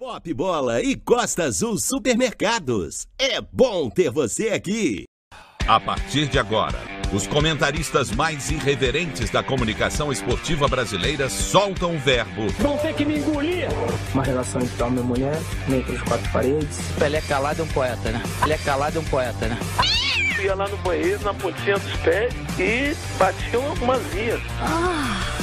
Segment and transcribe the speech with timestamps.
[0.00, 3.06] Pop Bola e Costa Azul Supermercados.
[3.18, 5.04] É bom ter você aqui.
[5.68, 6.78] A partir de agora,
[7.12, 12.48] os comentaristas mais irreverentes da comunicação esportiva brasileira soltam o verbo.
[12.60, 13.68] Vão ter que me engolir.
[14.14, 16.78] Uma relação entre homem e mulher, meio entre as quatro paredes.
[16.98, 18.22] Pelé calado é um poeta, né?
[18.40, 19.58] Pelé calado é um poeta, né?
[20.42, 24.40] Ia lá no banheiro, na pontinha dos pés e batiam algumas vias.
[24.62, 25.40] Ah.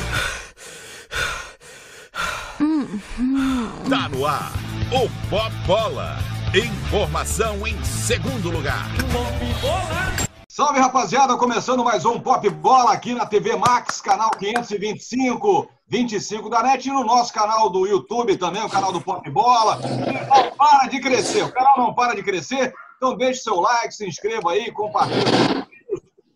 [2.58, 4.52] Tá no ar,
[4.92, 6.18] o Pop Bola.
[6.56, 8.88] Informação em segundo lugar.
[10.50, 16.64] Salve rapaziada, começando mais um Pop Bola aqui na TV Max, canal 525, 25 da
[16.64, 19.80] NET e no nosso canal do YouTube também, o canal do Pop Bola.
[19.80, 24.08] não para de crescer, o canal não para de crescer, então deixe seu like, se
[24.08, 25.64] inscreva aí, compartilhe.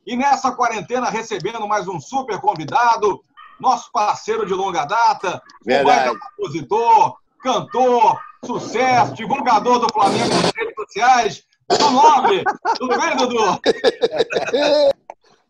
[0.06, 3.24] E nessa quarentena recebendo mais um super convidado,
[3.62, 6.18] nosso parceiro de longa data, Verdade.
[6.20, 12.44] compositor, cantor, sucesso, divulgador do Flamengo nas redes sociais, Dudu Nobre.
[12.78, 13.62] Tudo bem, Dudu?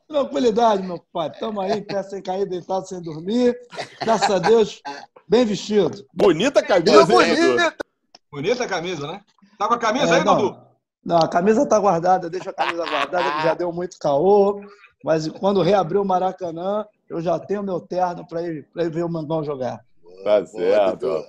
[0.08, 1.30] Tranquilidade, meu pai.
[1.30, 3.58] Estamos aí, pé sem cair, deitado sem dormir.
[4.02, 4.82] Graças a Deus,
[5.28, 6.06] bem vestido.
[6.14, 7.76] Bonita camisa, bonita.
[8.30, 9.22] Bonita camisa, né?
[9.58, 10.36] Tá com a camisa É, aí, não.
[10.38, 10.60] Dudu?
[11.04, 14.62] Não, a camisa tá guardada, deixa a camisa guardada, que já deu muito caô.
[15.04, 19.04] Mas quando reabrir o Maracanã, eu já tenho meu terno para ir, pra ir ver
[19.04, 19.86] o Mengão jogar.
[20.24, 21.26] Tá certo.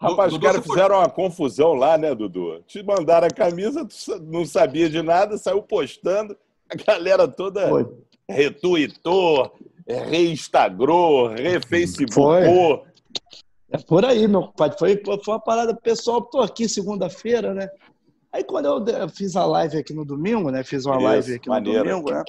[0.00, 2.62] Rapaz, os caras fizeram uma confusão lá, né, Dudu?
[2.66, 6.36] Te mandaram a camisa, tu não sabia de nada, saiu postando,
[6.70, 7.86] a galera toda Foi.
[8.28, 9.52] retuitou,
[9.86, 12.86] reinstagrou, refacebookou.
[13.70, 14.70] É por aí, meu pai.
[14.78, 16.22] Foi, foi uma parada pessoal.
[16.22, 17.68] Tô aqui segunda-feira, né?
[18.32, 20.62] Aí quando eu fiz a live aqui no domingo, né?
[20.62, 21.78] Fiz uma Isso, live aqui maneiro.
[21.78, 22.22] no domingo, né?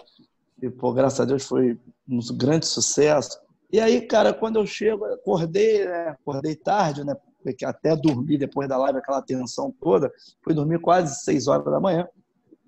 [0.62, 3.40] E, pô, graças a Deus foi um grande sucesso.
[3.72, 6.10] E aí, cara, quando eu chego, acordei, né?
[6.10, 7.16] Acordei tarde, né?
[7.44, 10.12] Porque até dormir depois da live, aquela tensão toda.
[10.42, 12.08] Fui dormir quase seis horas da manhã.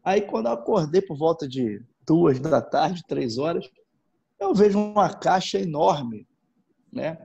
[0.04, 3.70] Aí, quando eu acordei por volta de duas da tarde, três horas,
[4.40, 6.28] eu vejo uma caixa enorme,
[6.92, 7.18] né?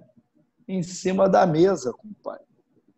[0.66, 2.47] Em cima da mesa, compadre.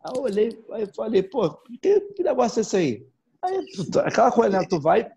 [0.02, 1.50] Aí eu olhei, eu falei, pô,
[1.80, 3.06] que, que negócio é esse aí?
[3.44, 4.66] Aí, tu- aquela coisa, né?
[4.68, 5.10] Tu vai,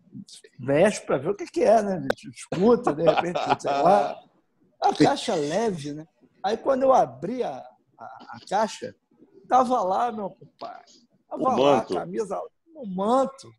[0.59, 1.99] veste pra ver o que, que é, né?
[1.99, 2.29] bicho?
[2.29, 4.19] Escuta, de repente, sei lá.
[4.81, 6.05] A caixa leve, né?
[6.43, 7.63] Aí quando eu abri a,
[7.97, 8.93] a, a caixa,
[9.47, 10.91] tava lá, meu compadre.
[11.29, 11.97] Tava O lá manto.
[11.97, 12.39] a camisa,
[12.75, 13.49] o manto.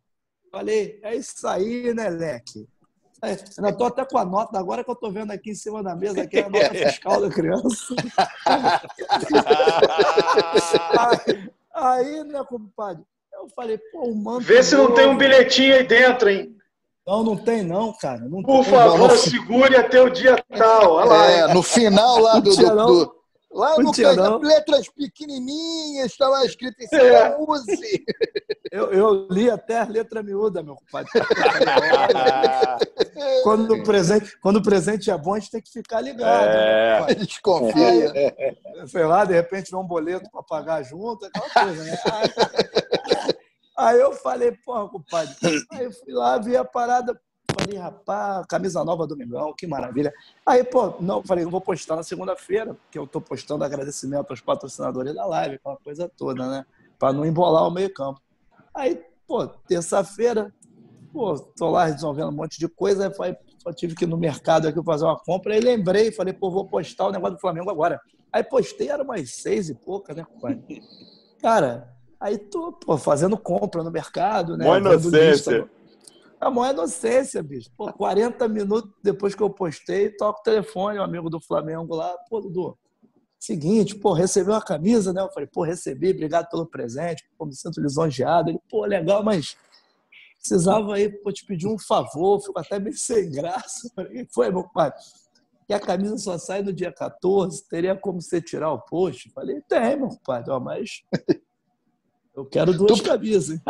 [0.51, 2.67] Falei, é isso aí, né, Leque?
[3.21, 5.83] É, ainda tô até com a nota, agora que eu tô vendo aqui em cima
[5.83, 7.93] da mesa, aqui é a nota fiscal da criança.
[10.97, 13.03] Aí, aí, né, compadre?
[13.41, 14.41] Eu falei, pô, o manto.
[14.45, 16.55] Vê se não tem um bilhetinho aí dentro, hein?
[17.07, 18.19] Não, não tem, não, cara.
[18.19, 18.73] Não Por tem.
[18.73, 20.93] favor, segure até o dia tal.
[20.93, 21.31] Olha lá.
[21.31, 22.55] É, no final lá do.
[22.55, 23.19] Do- do-
[23.51, 24.47] lá Não no tinha, canto, não.
[24.47, 27.35] letras pequenininhas, está lá escrito em cima, É.
[27.39, 28.05] use.
[28.71, 31.09] Eu, eu li até a letra miúda, meu compadre.
[33.43, 36.45] quando, o presente, quando o presente é bom, a gente tem que ficar ligado.
[36.47, 36.99] É.
[37.07, 37.15] né?
[37.15, 38.13] Desconfia.
[38.85, 41.97] sei lá, de repente vem um boleto para pagar junto, aquela coisa, né?
[43.79, 45.33] Aí, eu falei, porra, compadre.
[45.71, 47.17] Aí eu fui lá, vi a parada,
[47.57, 50.13] falei, rapaz, camisa nova do Mengão, que maravilha.
[50.45, 54.41] Aí, pô, não, falei, eu vou postar na segunda-feira, porque eu tô postando agradecimento aos
[54.41, 56.65] patrocinadores da live, aquela coisa toda, né?
[56.99, 58.19] Para não embolar o meio-campo.
[58.73, 60.53] Aí, pô, terça-feira,
[61.13, 64.17] pô, tô lá resolvendo um monte de coisa, aí falei, só tive que ir no
[64.17, 67.69] mercado aqui fazer uma compra, aí lembrei, falei, pô, vou postar o negócio do Flamengo
[67.69, 68.01] agora.
[68.29, 70.83] Aí postei, era umas seis e pouca, né, compadre?
[71.41, 74.65] Cara, aí tô, pô, fazendo compra no mercado, né?
[74.65, 75.69] Mó inocência.
[76.39, 77.69] A maior inocência, bicho.
[77.75, 82.15] Pô, 40 minutos depois que eu postei, toco o telefone, um amigo do Flamengo lá,
[82.29, 82.77] pô, Dudu,
[83.37, 85.21] seguinte, pô, recebeu a camisa, né?
[85.21, 88.49] Eu falei, pô, recebi, obrigado pelo presente, pô, me sinto lisonjeado.
[88.49, 89.57] Ele, pô, legal, mas
[90.37, 93.89] precisava aí, pô, te pedir um favor, fico até meio sem graça.
[93.95, 94.91] Falei, foi, meu pai?
[95.67, 99.29] E a camisa só sai no dia 14, teria como você tirar o post?
[99.31, 101.03] Falei, tem, meu pai, ó, mas
[102.39, 103.55] eu quero duas camisas.
[103.55, 103.61] hein?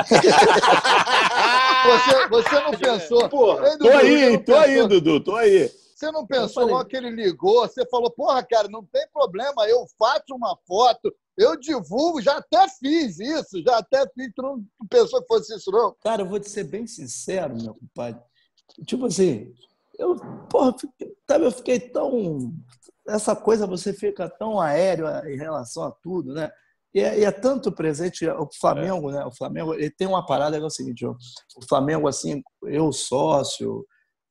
[1.85, 3.21] Você, você não pensou.
[3.23, 5.71] Dudu, Tô você aí, tô aí, Dudu, tô aí.
[5.95, 9.85] Você não pensou logo que ele ligou, você falou, porra, cara, não tem problema, eu
[9.97, 15.21] faço uma foto, eu divulgo, já até fiz isso, já até fiz, tu não pensou
[15.21, 15.93] que fosse isso, não?
[16.01, 18.21] Cara, eu vou te ser bem sincero, meu compadre.
[18.85, 19.53] Tipo assim,
[19.97, 20.15] eu,
[20.49, 22.53] porra, fiquei, sabe, eu fiquei tão.
[23.05, 26.49] Essa coisa você fica tão aéreo em relação a tudo, né?
[26.93, 28.27] E é, e é tanto presente.
[28.27, 29.23] O Flamengo, né?
[29.25, 32.91] O Flamengo, ele tem uma parada que é o seguinte: ó, o Flamengo, assim, eu
[32.91, 33.85] sócio,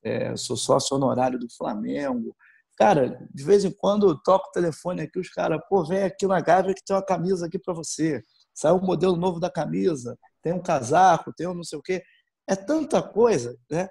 [0.05, 2.35] é, sou sócio honorário do Flamengo.
[2.77, 6.27] Cara, de vez em quando eu toco o telefone aqui, os caras, pô, vem aqui
[6.27, 8.23] na Gávea que tem uma camisa aqui para você.
[8.55, 12.03] saiu o modelo novo da camisa, tem um casaco, tem um não sei o quê.
[12.49, 13.89] É tanta coisa, né?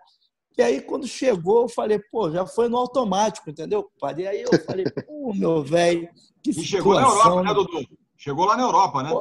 [0.58, 3.88] E aí, quando chegou, eu falei, pô, já foi no automático, entendeu?
[4.18, 6.10] E aí eu falei, pô, meu velho,
[6.42, 7.88] que E chegou na Europa, né, Dudu?
[8.18, 9.10] Chegou lá na Europa, né?
[9.12, 9.20] Pô,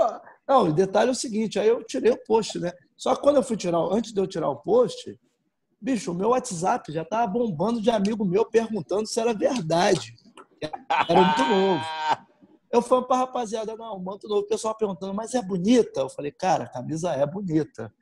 [0.49, 2.73] não, o detalhe é o seguinte, aí eu tirei o post, né?
[2.97, 5.19] Só que quando eu fui tirar, antes de eu tirar o post,
[5.81, 10.15] bicho, o meu WhatsApp já tava bombando de amigo meu perguntando se era verdade.
[10.61, 11.85] Era muito novo.
[12.73, 14.43] Eu falei pra rapaziada, não, manto novo.
[14.43, 16.01] O pessoal perguntando, mas é bonita?
[16.01, 17.93] Eu falei, cara, a camisa é bonita.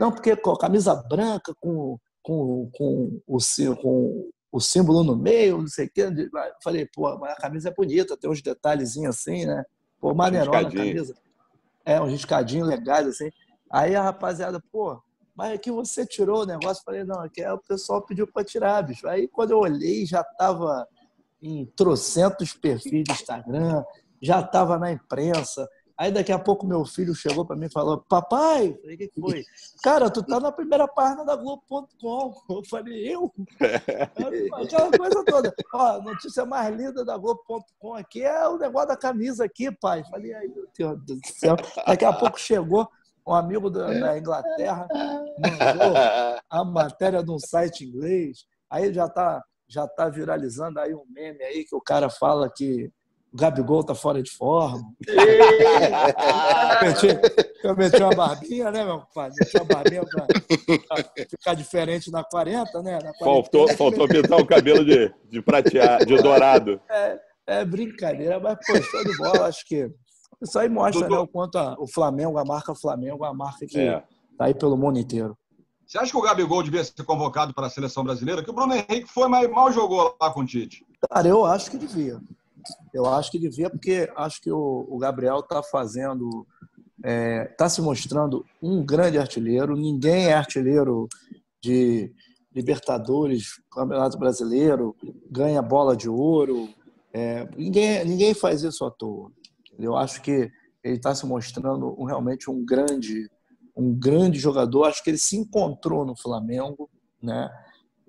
[0.00, 3.38] Não, porque com a camisa branca com, com, com, o,
[3.76, 6.02] com o símbolo no meio, não sei o quê.
[6.02, 6.30] Eu
[6.62, 9.64] falei, pô, mas a camisa é bonita, tem uns detalhezinhos assim, né?
[10.02, 10.94] Pô, maneirona a riscadinho.
[10.94, 11.14] camisa.
[11.84, 13.30] É, um riscadinho legais, assim.
[13.70, 15.00] Aí a rapaziada, pô,
[15.32, 16.82] mas aqui você tirou o negócio.
[16.84, 19.06] Falei, não, aqui é o pessoal pediu para tirar, bicho.
[19.06, 20.88] Aí quando eu olhei, já tava
[21.40, 23.84] em trocentos perfis do Instagram,
[24.20, 25.68] já tava na imprensa.
[26.02, 28.98] Aí daqui a pouco meu filho chegou para mim e falou: Papai, eu falei, o
[28.98, 29.44] que que foi?
[29.84, 32.34] Cara, tu tá na primeira página da Globo.com.
[32.50, 33.32] Eu falei, eu?
[34.60, 35.54] Aquela coisa toda.
[35.72, 40.02] Ó, a notícia mais linda da Globo.com aqui é o negócio da camisa aqui, pai.
[40.10, 41.54] Falei, ai, meu Deus do céu.
[41.86, 42.88] Daqui a pouco chegou
[43.24, 44.88] um amigo da, da Inglaterra,
[45.38, 45.94] mandou
[46.50, 48.44] a matéria de um site inglês.
[48.68, 52.90] Aí já tá, já tá viralizando aí um meme aí que o cara fala que
[53.32, 54.82] o Gabigol tá fora de forma.
[56.82, 57.06] Eu meti,
[57.64, 59.30] eu meti uma barbinha, né, meu pai?
[59.38, 62.92] Meti uma barbinha pra, pra ficar diferente na 40, né?
[63.02, 63.18] Na 40.
[63.24, 66.80] Faltou, faltou pintar o cabelo de, de prateado, de dourado.
[66.90, 69.46] É, é brincadeira, mas, pô, show de bola.
[69.46, 69.88] Acho que
[70.42, 73.64] isso aí mostra né, o quanto a- o Flamengo, a marca Flamengo, é uma marca
[73.66, 74.02] que É.
[74.36, 75.36] tá aí pelo mundo inteiro.
[75.86, 78.42] Você acha que o Gabigol devia ser convocado para a seleção brasileira?
[78.42, 80.84] Que o Bruno Henrique foi, mas mal jogou lá com o Tite.
[81.10, 82.18] Cara, eu acho que devia.
[82.92, 86.46] Eu acho que devia, porque acho que o, Gabriel está fazendo,
[87.50, 89.76] está se mostrando um grande artilheiro.
[89.76, 91.08] Ninguém é artilheiro
[91.60, 92.12] de
[92.54, 94.94] Libertadores, Campeonato Brasileiro,
[95.30, 96.68] ganha bola de ouro.
[97.12, 99.30] É, ninguém, ninguém faz isso à toa.
[99.78, 100.50] Eu acho que
[100.84, 103.30] ele está se mostrando um- realmente um grande,
[103.76, 104.84] um grande jogador.
[104.84, 106.90] Acho que ele se encontrou no Flamengo,
[107.22, 107.50] né?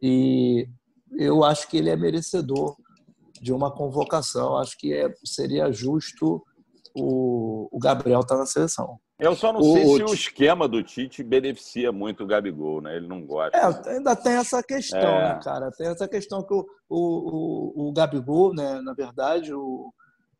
[0.01, 0.67] E
[1.17, 2.75] eu acho que ele é merecedor
[3.43, 4.55] de uma convocação.
[4.57, 6.41] Acho que é, seria justo
[6.95, 8.97] o, o Gabriel estar na seleção.
[9.19, 12.95] Eu só não O- sei se o esquema do Tite beneficia muito o Gabigol, né?
[12.95, 13.57] Ele não gosta.
[13.57, 15.33] É, ainda tem essa questão, É.
[15.35, 15.71] né, cara?
[15.71, 19.91] Tem essa questão que o, o, o, o Gabigol, né, na verdade, o,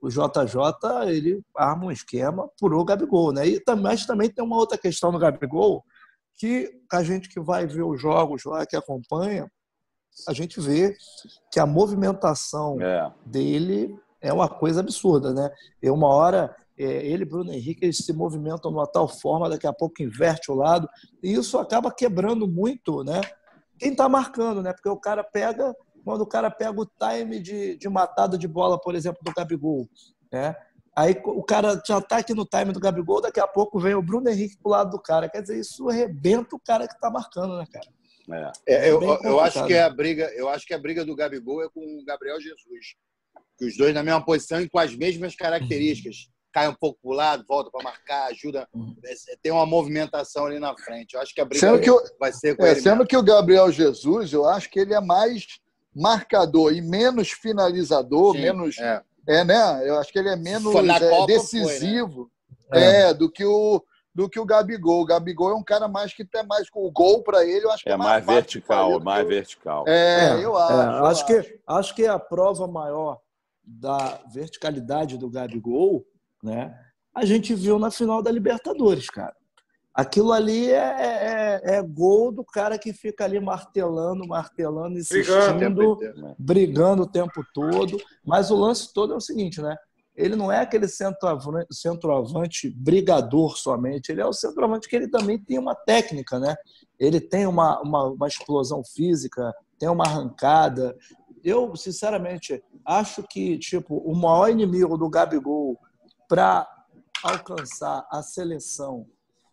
[0.02, 3.46] o JJ, ele arma um esquema por o Gabigol, né?
[3.48, 5.84] E também, mas também tem uma outra questão no Gabigol
[6.40, 9.50] que a gente que vai ver os jogos lá, que acompanha,
[10.28, 10.96] a gente vê
[11.52, 12.78] que a movimentação
[13.26, 15.50] dele é uma coisa absurda, né?
[15.82, 19.50] E uma hora é, ele e Bruno Henrique eles se movimentam de uma tal forma,
[19.50, 20.88] daqui a pouco inverte o lado,
[21.22, 23.22] e isso acaba quebrando muito, né?
[23.78, 24.74] Quem está marcando, né?
[24.74, 28.80] Porque o cara pega, quando o cara pega o time de, de matada de bola,
[28.80, 29.88] por exemplo, do Gabigol,
[30.32, 30.56] né?
[30.96, 34.02] Aí o cara já está aqui no time do Gabigol, daqui a pouco vem o
[34.02, 35.28] Bruno Henrique pro lado do cara.
[35.28, 37.88] Quer dizer, isso arrebenta o cara que está marcando, né, cara?
[38.66, 39.68] É, eu, Bem eu acho complicado.
[39.68, 42.96] que a briga, eu acho que a briga do Gabigol é com o Gabriel Jesus.
[43.58, 46.30] Que os dois na mesma posição e com as mesmas características.
[46.52, 48.68] Cai um pouco para o lado, volta para marcar, ajuda.
[49.06, 51.14] É, Tem uma movimentação ali na frente.
[51.16, 53.24] Eu acho que a briga Sendo que, o- vai ser com é, sendo que o
[53.24, 55.48] Gabriel Jesus, eu acho que ele é mais
[55.96, 58.78] marcador e menos finalizador, Sim, menos.
[58.78, 59.02] é.
[59.28, 59.44] É.
[59.44, 59.88] né?
[59.90, 62.30] Eu acho que ele é menos é, decisivo
[62.70, 63.02] foi, né?
[63.10, 63.84] é, do, que o,
[64.14, 65.02] do que o Gabigol.
[65.02, 67.72] O Gabigol é um cara mais que tem mais com o gol para ele, eu
[67.72, 69.86] acho que é, É mais fazer vertical, mais o- vertical.
[69.88, 70.98] É, eu acho.
[70.98, 73.20] eu acho, que, acho que a prova maior
[73.64, 76.06] da verticalidade do Gabigol,
[76.44, 76.78] né?
[77.16, 79.36] A gente viu na final da Libertadores, cara.
[79.94, 80.76] Aquilo ali é,
[81.64, 86.36] é- é gol do cara que fica ali martelando, martelando, insistindo, Brigando.
[86.40, 87.98] brigando o tempo todo.
[88.26, 89.78] Mas o lance todo é o seguinte, né?
[90.16, 95.40] Ele não é aquele centroavante, centroavante brigador somente, ele é o centroavante que ele também
[95.40, 96.56] tem uma técnica, né?
[97.00, 100.96] Ele tem uma, uma, uma explosão física, tem uma arrancada.
[101.44, 105.80] Eu, sinceramente, acho que tipo o maior inimigo do Gabigol
[106.28, 106.68] para
[107.24, 109.08] alcançar a seleção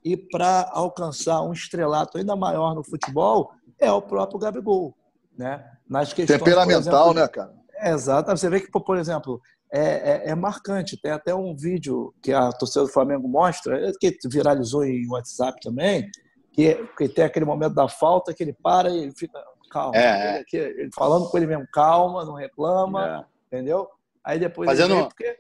[0.05, 4.95] e para alcançar um estrelato ainda maior no futebol é o próprio Gabigol,
[5.37, 5.65] né?
[5.89, 7.55] Nas questões, Temperamental, exemplo, né, cara?
[7.81, 8.31] é, Exato.
[8.31, 9.41] Você vê que, por exemplo,
[9.73, 9.81] é,
[10.27, 11.01] é- é marcante.
[11.01, 16.11] Tem até um vídeo que a torcida do Flamengo mostra, que viralizou em WhatsApp também,
[16.53, 19.97] que, que tem aquele momento da falta que ele para e fica calma.
[19.97, 20.31] É, é.
[20.33, 23.89] Ele aqui, ele falando com ele mesmo, calma, não reclama, entendeu?
[24.25, 25.37] Aí depois Fazendo- ele porque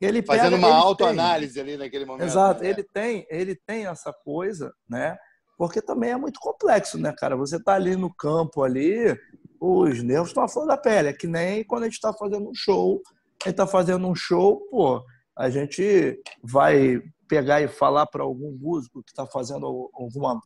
[0.00, 2.26] Ele Fazendo pega- uma ele autoanálise ali naquele momento.
[2.26, 2.70] Exato, né?
[2.70, 5.14] ele tem, ele tem essa coisa, né?
[5.58, 7.36] Porque também é muito complexo, né, cara?
[7.36, 9.14] Você tá ali no campo ali,
[9.60, 11.08] os nervos estão à flor da pele.
[11.08, 13.02] É que nem quando a gente está fazendo um show.
[13.42, 15.02] A gente tá fazendo um show, pô,
[15.36, 20.40] a gente vai pegar e falar para algum músico que está fazendo alguma,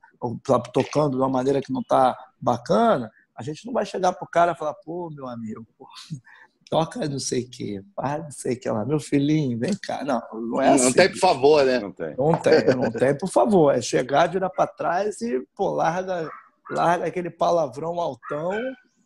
[0.44, 4.28] tá tocando de uma maneira que não tá bacana, a gente não vai chegar pro
[4.28, 5.88] cara e falar, pô, meu amigo, pô,
[6.70, 10.04] toca não sei o quê, faz não sei o que lá, meu filhinho, vem cá.
[10.04, 10.84] Não, não é assim.
[10.84, 11.80] Não tem, por favor, né?
[11.80, 12.16] Não tem.
[12.16, 13.74] Não tem, não tem, por favor.
[13.74, 16.30] É chegar, virar para trás e, pô, larga,
[16.70, 18.52] larga aquele palavrão altão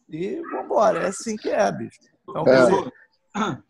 [0.08, 1.04] e vambora.
[1.04, 1.98] É assim que é, bicho.
[2.28, 2.64] Então, É.
[2.64, 2.92] dizer,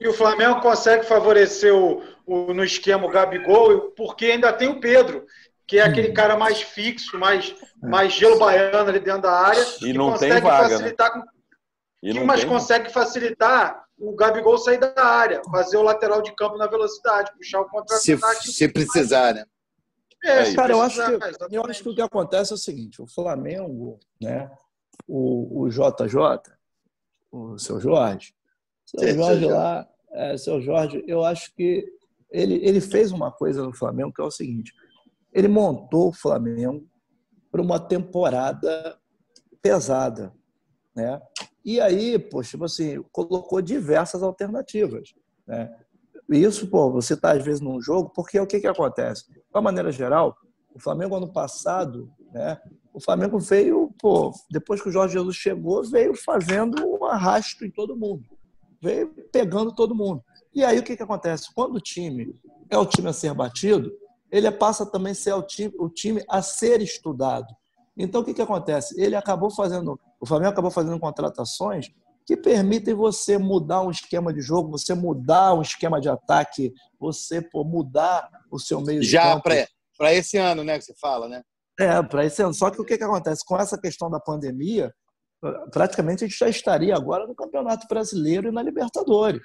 [0.00, 4.80] E o Flamengo consegue favorecer o, o- no esquema o Gabigol, porque ainda tem o
[4.80, 5.26] Pedro,
[5.66, 9.60] que é aquele cara mais fixo, mais, mais gelo baiano ali dentro da área.
[9.62, 10.70] E que não tem consegue vaga, né?
[10.74, 11.22] facilitar com-
[12.02, 16.32] E não mas tem- consegue facilitar o Gabigol sair da área, fazer o lateral de
[16.36, 17.70] campo na velocidade, puxar o Se,
[18.16, 18.50] contra-ataque.
[18.52, 19.44] se precisar, né?
[20.24, 23.00] É, se cara, eu acho, que, eu acho que o que acontece é o seguinte:
[23.02, 24.50] o Flamengo, né?
[25.06, 26.40] O, o JJ,
[27.30, 28.34] o seu Jorge,
[28.88, 31.84] seu Jorge lá, é, seu Jorge, eu acho que
[32.30, 34.72] ele, ele fez uma coisa no Flamengo que é o seguinte:
[35.32, 36.86] ele montou o Flamengo
[37.50, 38.98] para uma temporada
[39.60, 40.32] pesada,
[40.94, 41.20] né?
[41.64, 45.14] E aí, poxa, tipo assim, colocou diversas alternativas,
[45.46, 45.70] né?
[46.30, 49.30] Isso, pô, você tá às vezes num jogo, porque o que que acontece?
[49.30, 50.34] De uma maneira geral,
[50.74, 52.58] o Flamengo ano passado, né?
[52.92, 57.70] O Flamengo veio, pô, depois que o Jorge Jesus chegou, veio fazendo um arrasto em
[57.70, 58.37] todo mundo.
[58.80, 60.22] Veio pegando todo mundo.
[60.54, 61.52] E aí o que que acontece?
[61.54, 62.34] Quando o time
[62.70, 63.90] é o time a ser batido,
[64.30, 67.46] ele passa também a ser o time, o time a ser estudado.
[67.96, 69.00] Então, o que, que acontece?
[69.00, 71.90] Ele acabou fazendo, o Flamengo acabou fazendo contratações
[72.24, 77.40] que permitem você mudar um esquema de jogo, você mudar um esquema de ataque, você
[77.40, 79.50] pô, mudar o seu meio de Já campo.
[79.96, 81.42] para esse ano, né, que você fala, né?
[81.80, 82.52] É, para esse ano.
[82.52, 83.42] Só que o que, que acontece?
[83.44, 84.92] Com essa questão da pandemia,
[85.70, 89.42] praticamente a gente já estaria agora no Campeonato Brasileiro e na Libertadores.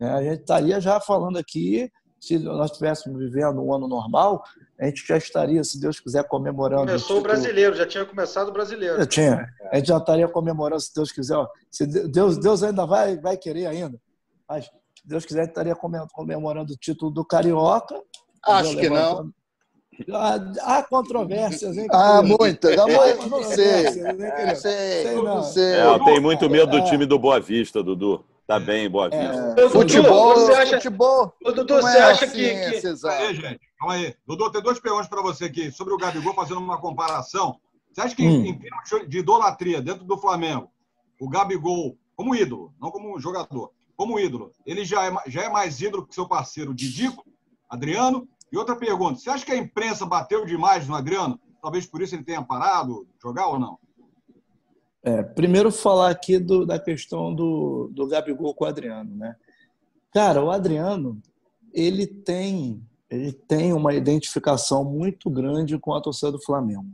[0.00, 0.10] né?
[0.12, 1.90] A gente estaria já falando aqui,
[2.20, 4.42] se nós estivéssemos vivendo um ano normal,
[4.80, 6.86] a gente já estaria, se Deus quiser, comemorando.
[6.86, 8.98] Começou o título- brasileiro, já tinha começado o brasileiro.
[9.00, 9.46] Eu tinha.
[9.70, 11.36] A gente já estaria comemorando, se Deus quiser.
[11.70, 13.98] Se Deus, Deus ainda vai, vai querer ainda.
[14.48, 14.70] Mas, se
[15.06, 18.00] Deus quiser, a gente estaria come- comemorando o título do Carioca.
[18.44, 19.30] Acho que não.
[20.62, 21.86] Há, controvérsias, hein?
[21.90, 22.78] Ah, muitas.
[22.78, 23.84] Há É, muitas, não sei.
[23.84, 24.56] querido?
[24.56, 25.42] Sei, Sei não.
[25.42, 25.74] sei.
[25.74, 26.82] É, eu tenho muito medo do É.
[26.84, 28.24] time do Boa Vista, Dudu.
[28.46, 29.24] Tá bem, Boa Vista.
[29.24, 31.32] É, Ô, Dudu, futebol, você acha- futebol.
[31.42, 33.00] Dudu, você é acha assim, que, que-.
[33.00, 33.60] Calma aí, gente.
[33.78, 34.14] Calma aí.
[34.26, 35.70] Dudu, tem duas perguntas para você aqui.
[35.72, 37.56] Sobre o Gabigol, fazendo uma comparação.
[37.92, 38.44] Você acha que, Hum.
[38.46, 40.70] em termos de idolatria dentro do Flamengo,
[41.20, 45.80] o Gabigol, como ídolo, não como jogador, como ídolo, ele já é, já é mais
[45.80, 47.24] ídolo que seu parceiro Didico,
[47.68, 48.28] Adriano?
[48.56, 51.38] Outra pergunta, você acha que a imprensa bateu demais no Adriano?
[51.60, 53.78] Talvez por isso ele tenha parado jogar ou não?
[55.02, 59.36] É, primeiro falar aqui do- da questão do, do Gabigol com o Adriano, né?
[60.12, 61.20] Cara, o Adriano,
[61.72, 66.90] ele tem, ele tem uma identificação muito grande com a torcida do Flamengo,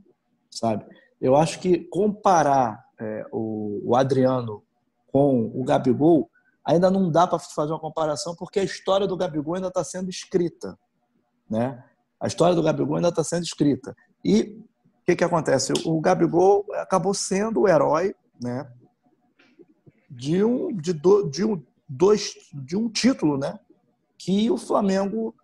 [0.51, 0.85] sabe?
[1.21, 4.63] Eu acho que comparar é, o, o Adriano
[5.13, 6.29] com o Gabigol
[6.65, 10.11] ainda não dá para fazer uma comparação porque a história do Gabigol ainda está sendo
[10.11, 10.79] escrita,
[11.53, 11.85] né?
[12.19, 13.95] A história do Gabigol ainda está sendo escrita.
[14.25, 15.73] E o que, que acontece?
[15.85, 18.67] O Gabigol acabou sendo o herói né,
[20.11, 23.59] de, um, de, do, de, um, dois, de um título né,
[24.17, 25.35] que o Flamengo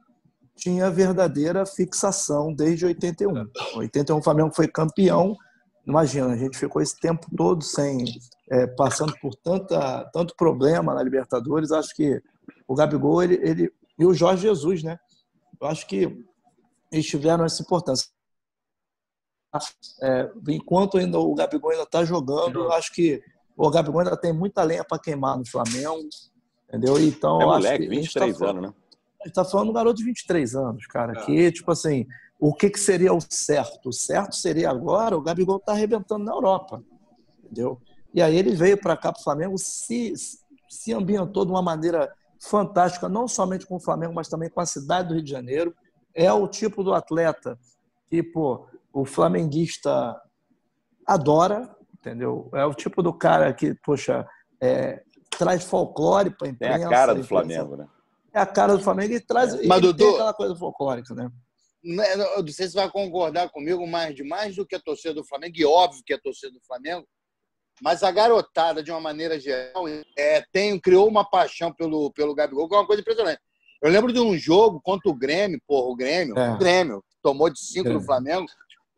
[0.57, 3.37] tinha verdadeira fixação desde 81.
[3.39, 3.49] Em
[3.79, 5.37] 81 o Flamengo foi campeão.
[5.87, 8.05] Imagina, a gente ficou esse tempo todo sem
[8.51, 11.71] é, passando por tanta, tanto problema na Libertadores.
[11.71, 12.23] Acho que
[12.67, 14.99] o Gabigol ele, ele, e o Jorge Jesus, né?
[15.61, 16.25] Eu acho que
[16.93, 18.09] eles tiveram essa importância.
[20.03, 23.23] É, enquanto ainda o Gabigol ainda está jogando, eu acho que
[23.57, 26.07] o Gabigol ainda tem muita lenha para queimar no Flamengo,
[26.69, 26.99] entendeu?
[27.01, 28.77] Então, É moleque, que a gente 23 tá falando- anos, né?
[29.21, 31.25] A gente está falando de um garoto de 23 anos, cara, É.
[31.25, 32.07] que, tipo assim,
[32.39, 33.89] o que, que seria o certo?
[33.89, 36.85] O certo seria agora o Gabigol tá arrebentando na Europa,
[37.43, 37.81] entendeu?
[38.15, 40.13] E aí ele veio para cá, para o Flamengo, se,
[40.69, 44.67] se ambientou de uma maneira fantástica, não somente com o Flamengo, mas também com a
[44.67, 45.75] cidade do Rio de Janeiro.
[46.15, 47.59] É o tipo do atleta
[48.09, 50.21] que, pô, o flamenguista
[51.07, 52.49] adora, entendeu?
[52.55, 54.27] É o tipo do cara que, poxa,
[54.61, 56.87] é, traz folclore para a É imprensa.
[56.87, 57.87] a cara a do Flamengo, né?
[58.33, 61.31] É a cara do Flamengo e traz Mas, ele tem Dudu- aquela coisa folclórica, né?
[61.83, 62.05] Né,
[62.37, 65.15] Eu não sei se você vai concordar comigo, mas de mais do que a torcida
[65.15, 67.07] do Flamengo, e óbvio que é a torcida do Flamengo,
[67.83, 69.85] mas a garotada, de uma maneira geral,
[70.17, 73.41] é, tem, criou uma paixão pelo, pelo Gabigol, que é uma coisa impressionante.
[73.81, 76.51] Eu lembro de um jogo contra o Grêmio, porra, o Grêmio, É.
[76.53, 77.93] o Grêmio, tomou de cinco É.
[77.93, 78.47] no Flamengo.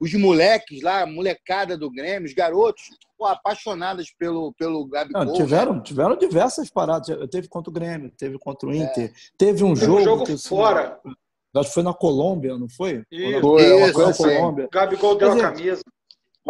[0.00, 2.84] Os moleques lá, a molecada do Grêmio, os garotos,
[3.18, 5.26] pô, apaixonados pelo, pelo Gabigol.
[5.26, 7.14] Não, tiveram, tiveram diversas paradas.
[7.30, 9.12] Teve contra o Grêmio, teve contra o Inter, É.
[9.36, 10.00] teve um Teve jogo.
[10.00, 10.98] um jogo que, fora.
[11.54, 13.02] Acho que foi na Colômbia, não foi?
[13.10, 13.46] Isso.
[13.46, 14.38] Ou na- Foi, uma foi na.
[14.40, 14.64] Colômbia.
[14.64, 15.82] O Gabigol deu a camisa.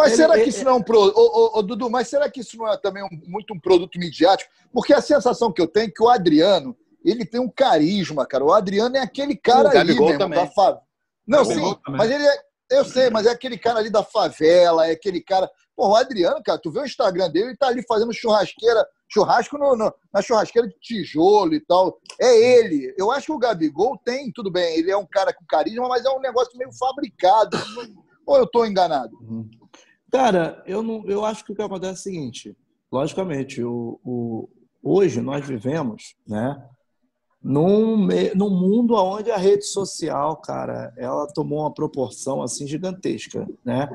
[0.02, 0.99] Mas Ele- será que ele- isso não é um pro...
[0.99, 3.99] ô, ô, ô, Dudu, mas será que isso não é também um- muito um produto
[3.99, 4.50] midiático?
[4.73, 8.45] Porque a sensação que eu tenho é que o Adriano, ele tem um carisma, cara.
[8.45, 10.38] O Adriano é aquele cara O ali, irmão, também.
[10.38, 10.83] da favela.
[11.26, 11.99] Não, sim, também.
[11.99, 12.50] mas ele é.
[12.73, 15.50] Eu sei, mas é aquele cara ali da favela, é aquele cara.
[15.76, 19.59] Pô, o Adriano, cara, tu vê o Instagram dele, ele tá ali fazendo churrasqueira, churrasco
[19.59, 21.99] no- no- na churrasqueira de tijolo e tal.
[22.21, 22.95] É ele.
[22.97, 26.04] Eu acho que o Gabigol tem, tudo bem, ele é um cara com carisma, mas
[26.04, 27.59] é um negócio meio fabricado.
[28.25, 29.11] Ou eu tô enganado?
[30.11, 32.57] Cara, eu, não, eu acho que o que acontece é o seguinte:
[32.90, 34.49] logicamente, o, o,
[34.83, 36.61] hoje nós vivemos né,
[37.43, 43.49] num, num mundo onde a rede social, cara, ela tomou uma proporção assim gigantesca.
[43.64, 43.88] Né?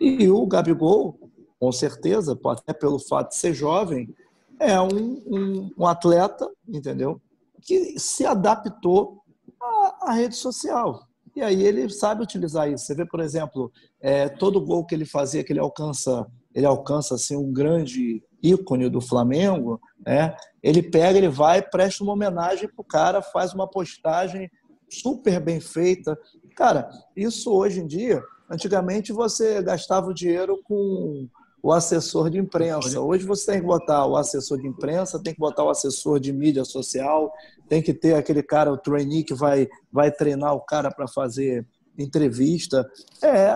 [0.00, 1.18] E o Gabigol,
[1.60, 4.14] com certeza, até pelo fato de ser jovem,
[4.58, 7.20] é um, um, um atleta, entendeu?
[7.60, 9.22] Que se adaptou
[9.60, 11.07] à, à rede social.
[11.38, 12.84] E aí ele sabe utilizar isso.
[12.84, 17.14] Você vê, por exemplo, é, todo gol que ele fazia, que ele alcança, ele alcança
[17.14, 20.36] assim um grande ícone do Flamengo, né?
[20.60, 24.50] Ele pega, ele vai, presta uma homenagem pro cara, faz uma postagem
[24.90, 26.18] super bem feita.
[26.56, 31.28] Cara, isso hoje em dia, antigamente você gastava o dinheiro com
[31.62, 33.00] o assessor de imprensa.
[33.00, 36.32] Hoje você tem que botar o assessor de imprensa, tem que botar o assessor de
[36.32, 37.32] mídia social,
[37.68, 41.66] tem que ter aquele cara, o trainee, que vai, vai treinar o cara para fazer
[41.98, 42.88] entrevista.
[43.22, 43.50] É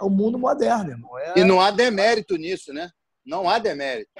[0.00, 1.18] o mundo moderno, irmão.
[1.18, 2.90] É E não há demérito nisso, né?
[3.24, 4.10] Não há demérito.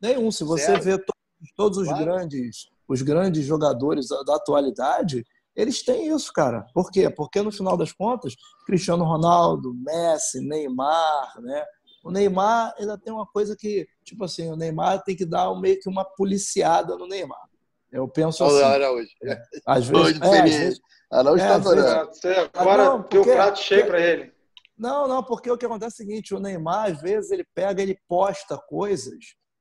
[0.00, 0.30] nenhum.
[0.30, 1.12] Se você vê to-
[1.56, 2.04] todos os Claro.
[2.04, 5.24] grandes, os grandes jogadores da atualidade,
[5.56, 6.66] eles têm isso, cara.
[6.74, 7.08] Por quê?
[7.10, 8.34] Porque no final das contas,
[8.66, 11.64] Cristiano Ronaldo, Messi, Neymar, né?
[12.02, 15.78] O Neymar ainda tem uma coisa que, tipo assim, o Neymar tem que dar meio
[15.80, 17.42] que uma policiada no Neymar.
[17.90, 18.62] Eu penso Olha assim.
[18.62, 19.08] o Araújo.
[19.66, 22.14] Às vezes, Hoje é, às vezes- Araújo É, tá às vezes- adorando.
[22.14, 24.32] Você agora não, deu o porque- prato cheio para ele.
[24.78, 27.80] Não, não, porque o que acontece é o seguinte, o Neymar, às vezes, ele pega,
[27.82, 29.14] ele posta coisas,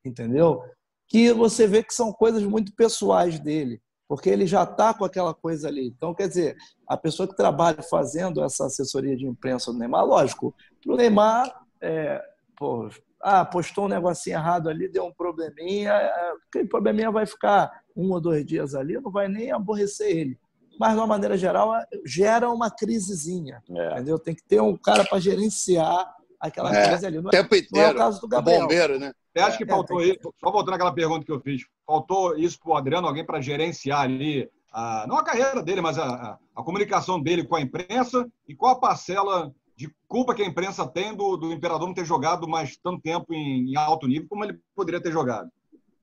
[0.04, 0.62] entendeu?
[1.08, 5.34] Que você vê que são coisas muito pessoais dele, porque ele já está com aquela
[5.34, 5.88] coisa ali.
[5.88, 6.56] Então, quer dizer,
[6.88, 11.61] a pessoa que trabalha fazendo essa assessoria de imprensa do Neymar, lógico, para o Neymar,
[11.82, 12.22] é,
[12.56, 12.90] pô,
[13.22, 18.12] ah, postou um negocinho errado ali, deu um probleminha, é, aquele probleminha vai ficar um
[18.12, 20.40] ou dois dias ali, não vai nem aborrecer ele.
[20.80, 23.62] Mas, de uma maneira geral, é, gera uma crisezinha.
[23.70, 23.92] É.
[23.94, 24.18] Entendeu?
[24.18, 27.18] Tem que ter um cara para gerenciar aquela É, crise ali.
[27.22, 27.98] Não O é, tempo não é o inteiro.
[28.00, 28.62] caso do O Gabriel.
[28.62, 29.14] bombeiro, né?
[29.32, 30.34] Você acha que É, faltou isso?
[30.40, 34.50] Só voltando àquela pergunta que eu fiz, faltou isso pro Adriano, alguém para gerenciar ali,
[34.74, 38.56] a, não a carreira dele, mas a, a, a comunicação dele com a imprensa e
[38.56, 42.48] qual a parcela de culpa que a imprensa tem do, do Imperador não ter jogado
[42.48, 45.50] mais tanto tempo em, em alto nível como ele poderia ter jogado.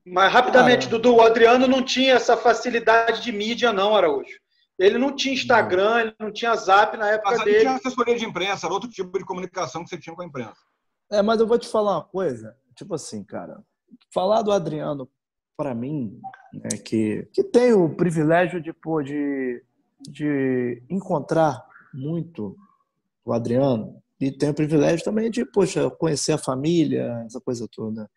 [0.05, 0.97] Mas rapidamente, Cara.
[0.97, 4.37] Dudu, o Adriano não tinha essa facilidade de mídia, não, Araújo.
[4.77, 7.59] Ele não tinha Instagram, ele não tinha zap na época Mas dele.
[7.59, 10.57] tinha assessoria de imprensa, era outro tipo de comunicação que você tinha com a imprensa.
[11.09, 12.55] É, mas eu vou te falar uma coisa.
[12.75, 13.63] Tipo assim, cara.
[14.13, 15.09] Falar do Adriano,
[15.55, 16.19] para mim,
[16.53, 19.63] né, que, que tem o privilégio de, pô, de,
[20.09, 22.57] de encontrar muito
[23.25, 28.09] o Adriano e tem o privilégio também de, poxa, conhecer a família, essa coisa toda.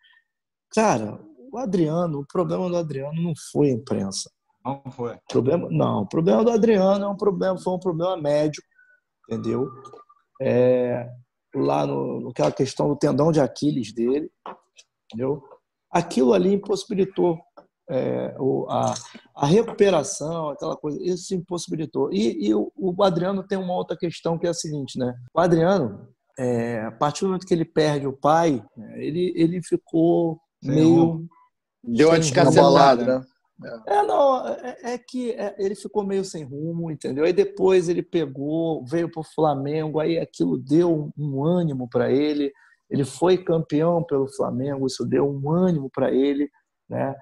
[0.73, 1.19] Cara,
[1.51, 4.29] o Adriano, o problema do Adriano não foi a imprensa.
[4.65, 5.17] Não foi.
[5.29, 8.67] Problema, não, o problema do Adriano é um problema, foi um problema médico,
[9.29, 9.69] entendeu?
[10.41, 11.09] É,
[11.55, 14.29] lá no, naquela questão do tendão de Aquiles dele,
[15.05, 15.41] entendeu?
[15.91, 17.39] Aquilo ali impossibilitou
[17.89, 18.93] é, o, a,
[19.35, 22.11] a recuperação, aquela coisa, isso impossibilitou.
[22.11, 25.13] E, e o, o Adriano tem uma outra questão que é a seguinte, né?
[25.33, 29.61] O Adriano, é, a partir do momento que ele perde o pai, né, ele, ele
[29.61, 31.27] ficou Sem meio.
[31.83, 33.25] Deu uma descacetada, Abalado, né?
[33.59, 33.83] né?
[33.87, 37.25] é, não, é, é que é, ele ficou meio sem rumo, entendeu?
[37.25, 42.53] Aí depois ele pegou, veio para o Flamengo, aí aquilo deu um ânimo para ele.
[42.89, 46.49] Ele foi campeão pelo Flamengo, isso deu um ânimo para ele,
[46.89, 47.13] né?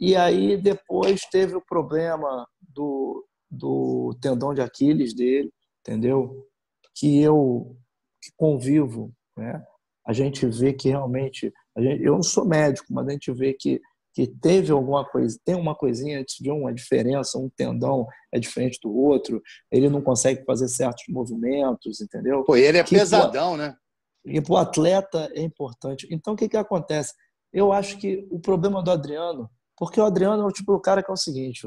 [0.00, 6.46] E aí depois teve o problema do, do tendão de Aquiles dele, entendeu?
[6.94, 7.76] Que eu
[8.22, 9.62] que convivo, né?
[10.06, 13.80] A gente vê que realmente, gente, eu não sou médico, mas a gente vê que
[14.12, 18.92] que teve alguma coisa, tem uma coisinha, vê uma diferença, um tendão é diferente do
[18.92, 22.42] outro, ele não consegue fazer certos movimentos, entendeu?
[22.44, 23.76] Pô, ele é Que pesadão, né?
[24.24, 26.06] E para o atleta é importante.
[26.10, 27.14] Então, o que, que acontece?
[27.52, 29.48] Eu acho que o problema do Adriano,
[29.80, 31.66] porque o Adriano é o tipo do cara que é o seguinte: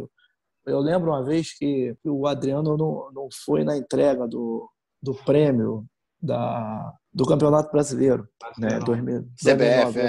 [0.67, 4.69] Eu lembro uma vez que o Adriano não, não foi na entrega do,
[5.01, 5.83] do prêmio
[6.21, 8.79] da, do Campeonato Brasileiro, né?
[8.79, 9.99] 2000, CBF,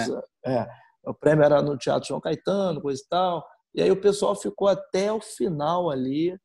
[0.45, 0.53] é.
[0.53, 0.69] é.
[1.03, 3.43] O prêmio era no Teatro João Caetano, coisa e tal.
[3.75, 6.39] E aí o pessoal ficou até o final ali,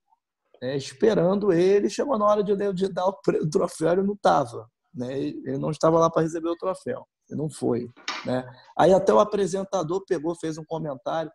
[0.61, 1.89] né, esperando ele.
[1.89, 4.65] Chegou na hora de, de dar o, o troféu, ele não estava.
[4.93, 5.19] Né?
[5.19, 7.05] Ele não estava lá para receber o troféu.
[7.29, 7.87] Ele não foi.
[8.25, 8.49] Né?
[8.77, 11.31] Aí até o apresentador pegou, fez um comentário.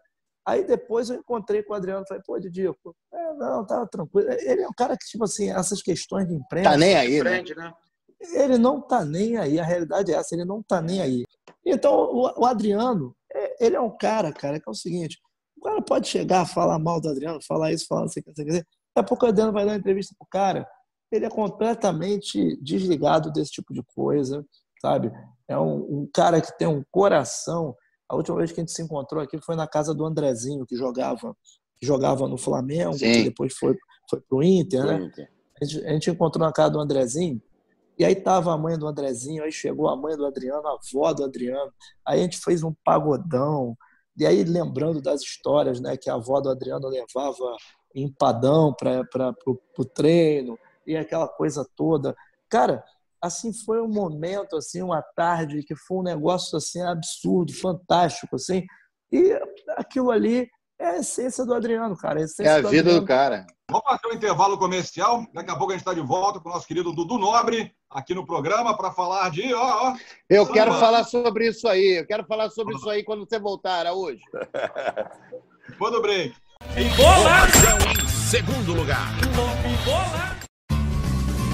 [0.47, 4.31] Aí depois eu encontrei com o Adriano, falei, pô, Didico, é, não, tá tranquilo.
[4.31, 6.71] Ele é um cara que, tipo assim, essas questões de imprensa...
[6.71, 7.43] Tá nem aí, né?
[7.57, 7.73] né?
[8.35, 11.25] Ele não tá nem aí, a realidade é essa, ele não tá nem aí.
[11.65, 15.19] Então, o, o Adriano, é, ele é um cara, cara, que é o seguinte,
[15.57, 18.31] o cara pode chegar, falar mal do Adriano, falar isso, falar não sei o que,
[18.31, 18.53] não sei o que.
[18.55, 20.67] Daqui a pouco o Adriano vai dar uma entrevista pro cara,
[21.11, 24.45] ele é completamente desligado desse tipo de coisa,
[24.81, 25.11] sabe?
[25.49, 27.75] É um, um cara que tem um coração
[28.09, 30.77] a última vez que a gente se encontrou aqui foi na casa do Andrezinho, que
[30.77, 31.37] jogava,
[31.77, 33.12] que jogava no Flamengo, Sim.
[33.12, 33.77] que depois foi,
[34.09, 35.05] foi pro Inter, né?
[35.05, 35.31] Inter.
[35.61, 37.40] A gente, a gente encontrou na casa do Andrezinho,
[37.99, 41.12] e aí tava a mãe do Andrezinho, aí chegou a mãe do Adriano, a avó
[41.12, 41.73] do Adriano,
[42.07, 43.77] aí a gente fez um pagodão,
[44.17, 47.57] e aí lembrando das histórias, né, que a avó do Adriano levava
[47.95, 52.14] empadão para o treino, e aquela coisa toda.
[52.49, 52.85] Cara,
[53.25, 58.63] assim foi um momento assim uma tarde que foi um negócio assim absurdo fantástico assim
[59.11, 59.33] e
[59.77, 60.47] aquilo ali
[60.79, 63.01] é a essência do Adriano cara a é a do vida Adriano.
[63.01, 63.47] do cara.
[63.71, 66.53] Vamos fazer um intervalo comercial daqui a pouco a gente está de volta com o
[66.53, 69.97] nosso querido Dudu Nobre aqui no programa para falar de ó, ó
[70.29, 70.55] eu samba.
[70.59, 74.21] quero falar sobre isso aí eu quero falar sobre isso aí quando você voltar hoje
[75.71, 76.35] depois do break.
[76.77, 79.09] Informação em segundo lugar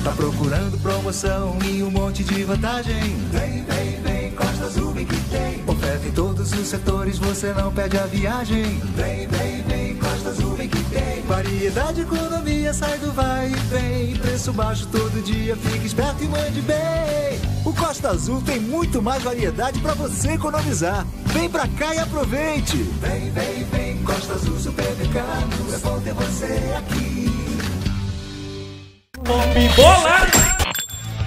[0.02, 3.00] Tá procurando promoção e um monte de vantagem?
[3.30, 5.62] Vem, vem, vem, Costa Azul vem que tem.
[5.66, 8.80] Oferta em todos os setores, você não perde a viagem.
[8.96, 11.22] Vem, vem, vem, Costa Azul vem que tem.
[11.26, 14.16] Variedade, economia, sai do vai e vem.
[14.16, 17.38] Preço baixo todo dia, fique esperto e mande bem.
[17.66, 21.06] O Costa Azul tem muito mais variedade para você economizar.
[21.26, 22.76] Vem pra cá e aproveite.
[22.76, 25.74] Vem, vem, vem, Costa Azul Supermercado.
[25.74, 27.39] É bom ter você aqui.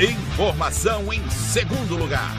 [0.01, 2.31] Informação em segundo lugar.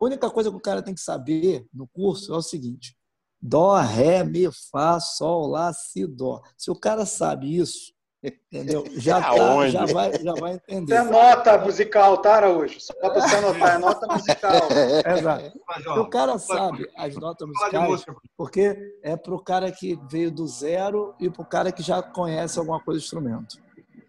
[0.00, 2.96] única coisa que o cara tem que saber no curso é o seguinte:
[3.40, 6.42] Dó, Ré, Mi, Fá, Sol, Lá, Si, Dó.
[6.56, 7.93] Se o cara sabe isso,
[8.24, 8.84] Entendeu?
[8.96, 10.94] Já, tá, já, vai, já vai entender.
[10.94, 12.80] Isso é nota musical, tá, Araújo?
[12.80, 14.52] Só para você anotar, é nota musical.
[15.18, 16.00] Exato.
[16.00, 18.04] O cara sabe as notas musicais,
[18.36, 22.02] porque é para o cara que veio do zero e para o cara que já
[22.02, 23.62] conhece alguma coisa do instrumento.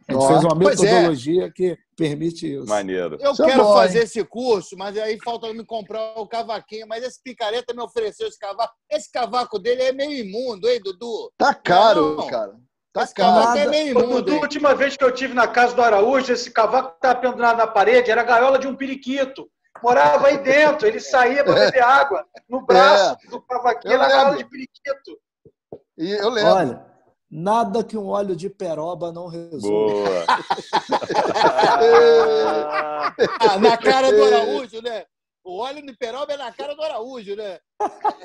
[0.08, 0.70] A gente fez uma é.
[0.70, 1.52] metodologia é.
[1.52, 2.68] que permite isso.
[2.68, 3.18] Maneiro.
[3.20, 4.04] Eu isso é quero bom, fazer hein?
[4.04, 6.88] esse curso, mas aí falta me comprar o cavaquinho.
[6.88, 8.74] Mas esse picareta me ofereceu esse cavaco.
[8.90, 11.32] Esse cavaco dele é meio imundo, hein, Dudu?
[11.38, 12.56] Tá caro, não, cara.
[12.96, 14.34] Tá esse cavaco é meio imundo.
[14.34, 17.58] A última vez que eu tive na casa do Araújo, esse cavaco que estava pendurado
[17.58, 19.50] na parede era a gaiola de um periquito.
[19.84, 23.30] Morava aí dentro, ele saía para beber água no braço é.
[23.30, 25.20] do cavaquinho, era gaiola de periquito.
[25.98, 26.54] E eu lembro.
[26.54, 26.86] Olha,
[27.30, 29.68] nada que um óleo de peroba não resolva.
[29.68, 30.26] Boa.
[33.42, 35.04] ah, na cara do Araújo, né?
[35.46, 37.60] O óleo no Peroba é na cara do Araújo, né?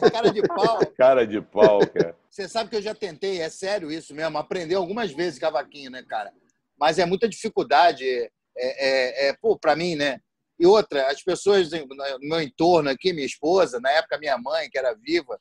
[0.03, 0.79] É cara de pau.
[0.97, 2.17] Cara de pau, cara.
[2.31, 6.03] Você sabe que eu já tentei, é sério isso mesmo, aprender algumas vezes cavaquinho, né,
[6.03, 6.33] cara?
[6.79, 10.19] Mas é muita dificuldade, é, é, é pô, pra mim, né?
[10.59, 14.79] E outra, as pessoas no meu entorno aqui, minha esposa, na época minha mãe, que
[14.79, 15.39] era viva,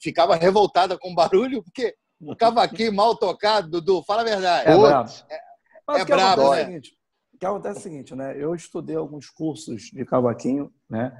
[0.00, 4.70] ficava revoltada com o barulho, porque o cavaquinho mal tocado, Dudu, fala a verdade.
[4.70, 5.10] É brabo.
[5.28, 5.40] É,
[5.86, 6.64] Mas é o que brabo, acontece é o né?
[6.64, 6.98] seguinte,
[7.34, 8.42] o que acontece é o seguinte, né?
[8.42, 11.16] Eu estudei alguns cursos de cavaquinho, né?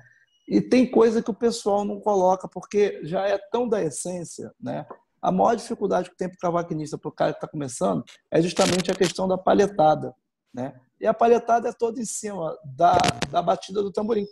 [0.49, 4.85] E tem coisa que o pessoal não coloca, porque já é tão da essência, né?
[5.23, 8.43] A maior dificuldade que tem para o cavaquinista, para o cara que está começando, é
[8.43, 10.13] justamente a questão da palhetada,
[10.53, 10.75] né?
[11.01, 12.99] E a palhetada é toda em cima da,
[13.31, 14.27] da batida do tamborim.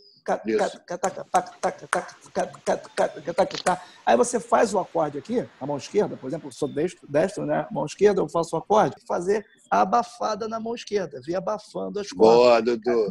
[4.05, 7.47] Aí você faz o acorde aqui, a mão esquerda, por exemplo, eu sou destro, destro,
[7.47, 7.67] né?
[7.71, 12.11] Mão esquerda, eu faço o acorde, fazer a abafada na mão esquerda, vir abafando as
[12.11, 12.37] cordas.
[12.37, 13.11] Boa, Dudu.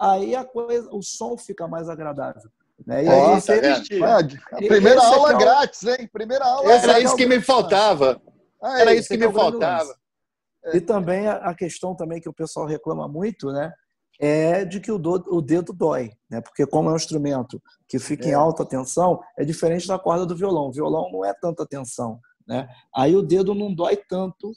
[0.00, 2.50] Aí a coisa, o som fica mais agradável.
[2.86, 3.04] Né?
[3.04, 4.04] E aí tá você- vendo?
[4.04, 4.18] Ah,
[4.52, 6.08] a primeira é aula é grátis, hein?
[6.12, 7.04] Primeira aula Era grátis.
[7.04, 8.20] isso que me faltava.
[8.62, 9.94] Aí, Era isso que é me faltava.
[10.72, 13.72] E também a questão também que o pessoal reclama muito, né?
[14.18, 16.40] É de que o, do- o dedo dói, né?
[16.40, 18.34] Porque como é um instrumento que fica em É.
[18.34, 20.68] alta tensão, é diferente da corda do violão.
[20.68, 22.68] O violão não é tanta tensão, né?
[22.94, 24.52] Aí o dedo não dói tanto,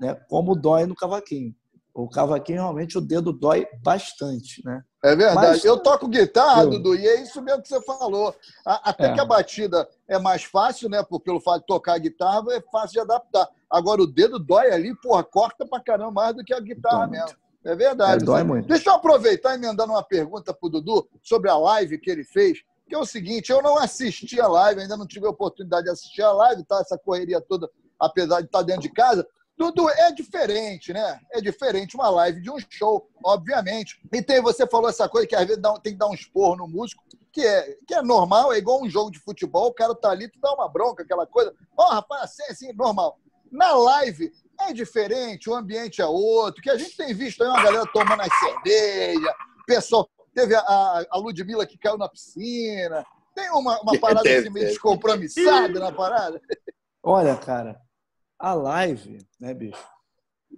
[0.00, 0.14] né?
[0.28, 1.54] Como dói no cavaquinho.
[1.94, 4.82] O cavaquinho realmente o dedo dói bastante, né?
[5.04, 5.34] É verdade.
[5.36, 8.34] Mas- eu toco guitarra, Eu- Dudu, e é isso mesmo que você falou.
[8.64, 9.12] Até É.
[9.12, 11.02] que a batida é mais fácil, né?
[11.02, 13.46] Por, pelo fato de tocar guitarra, é fácil de adaptar.
[13.72, 17.38] Agora, o dedo dói ali, porra, corta pra caramba mais do que a guitarra mesmo.
[17.64, 18.22] É verdade.
[18.22, 18.68] É, dói muito.
[18.68, 22.58] Deixa eu aproveitar e emendando uma pergunta pro Dudu sobre a live que ele fez,
[22.86, 25.90] que é o seguinte, eu não assisti a live, ainda não tive a oportunidade de
[25.90, 26.80] assistir a live, tá?
[26.80, 29.26] Essa correria toda, apesar de estar dentro de casa.
[29.56, 31.18] Dudu, é diferente, né?
[31.30, 33.98] É diferente uma live de um show, obviamente.
[34.12, 36.56] E tem, você falou essa coisa que às vezes dá tem que dar um esporro
[36.56, 39.94] no músico, que é, que é normal, é igual um jogo de futebol, o cara
[39.94, 41.54] tá ali, tu dá uma bronca, aquela coisa.
[41.76, 43.18] Ó, rapaz, assim, assim, normal.
[43.52, 47.62] Na live é diferente, o ambiente é outro, que a gente tem visto aí uma
[47.62, 49.34] galera tomando as cerveja,
[49.66, 54.50] pessoal, teve a, a, Ludmilla que caiu na piscina, tem uma, uma parada Teve, assim
[54.50, 56.40] meio descompromissada na parada.
[57.02, 57.78] Olha, cara,
[58.38, 59.84] a live, né, bicho,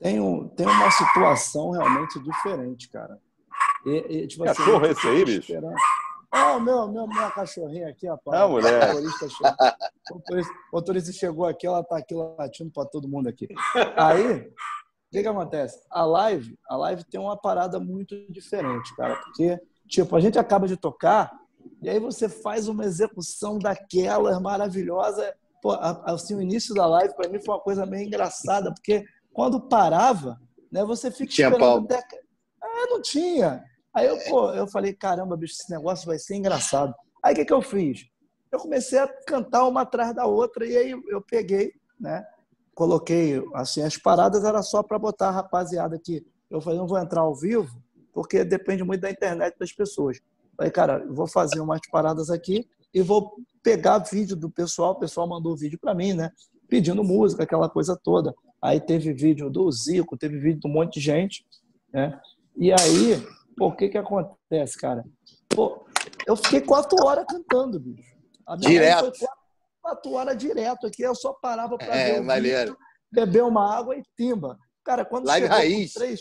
[0.01, 3.21] tem, um, tem uma situação realmente diferente, cara.
[3.85, 5.41] E, e, tipo Cachorro eu esse aí, bicho?
[5.41, 5.75] esperando-
[6.37, 8.41] Ah, o meu, meu, minha cachorrinha aqui, rapaz.
[8.41, 8.83] Ah, mulher.
[8.83, 9.53] O motorista, chegou,
[10.11, 13.47] o motorista- o motorista chegou aqui, ela tá aqui latindo para todo mundo aqui.
[13.97, 14.53] Aí, o
[15.13, 15.79] que que acontece?
[15.89, 20.67] A live, a live tem uma parada muito diferente, cara, porque, tipo, a gente acaba
[20.67, 21.31] de tocar
[21.81, 25.33] e aí você faz uma execução daquelas maravilhosa.
[25.63, 29.61] Pô, assim, o início da live para mim foi uma coisa meio engraçada, porque quando
[29.69, 30.37] parava,
[30.71, 32.03] né, você fica Tinha esperando até...
[32.61, 33.65] Ah, não tinha.
[33.95, 36.93] Aí eu, pô, eu falei, caramba, bicho, esse negócio vai ser engraçado.
[37.23, 38.07] Aí o que, que eu fiz?
[38.51, 42.25] Eu comecei a cantar uma atrás da outra e aí eu peguei, né?
[42.75, 46.27] Coloquei, assim, as paradas era só para botar a rapaziada aqui.
[46.51, 47.81] Eu falei, não vou entrar ao vivo,
[48.13, 50.21] porque depende muito da internet das pessoas.
[50.57, 54.93] Falei, cara, vou fazer umas paradas aqui e vou pegar vídeo do pessoal.
[54.93, 56.31] O pessoal mandou vídeo para mim, né?
[56.69, 58.35] Pedindo música, aquela coisa toda.
[58.61, 61.47] Aí teve vídeo do Zico, teve vídeo de um monte de gente,
[61.93, 62.21] né?
[62.57, 65.05] E aí, pô, o que que acontece, cara?
[65.49, 65.85] Pô,
[66.27, 68.15] eu fiquei quatro horas cantando, bicho.
[68.47, 69.03] A minha Direto.
[69.05, 69.29] quatro,
[69.81, 71.03] quatro horas direto aqui.
[71.03, 72.77] Eu só parava para É, ver vídeo,
[73.11, 74.59] beber uma água e timba.
[74.85, 75.93] Cara, quando Live chegou raiz.
[75.93, 76.21] com três...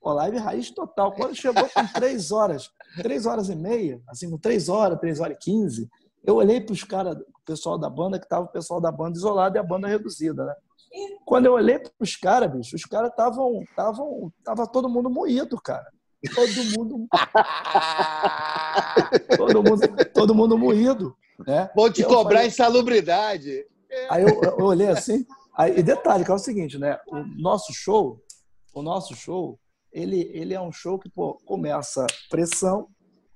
[0.00, 1.12] Pô, live raiz total.
[1.12, 2.68] Quando chegou com três horas,
[2.98, 5.88] três horas e meia, assim, com três horas, três horas e quinze,
[6.22, 9.16] eu olhei para os caras, o pessoal da banda, que tava o pessoal da banda
[9.16, 10.54] isolado e a banda reduzida, né?
[11.24, 13.64] Quando eu olhei para os caras, bicho, os caras estavam.
[13.74, 15.90] Tavam, tava todo mundo moído, cara.
[16.34, 17.06] Todo mundo.
[19.36, 19.80] todo mundo,
[20.12, 21.16] todo mundo moído.
[21.46, 21.70] Né?
[21.74, 23.64] Vou te cobrar falei- insalubridade.
[24.08, 25.24] Aí eu, eu olhei assim.
[25.56, 26.98] Aí, e detalhe, que é o seguinte, né?
[27.06, 28.20] O nosso show,
[28.72, 29.58] o nosso show,
[29.92, 32.88] ele, ele é um show que pô, começa pressão,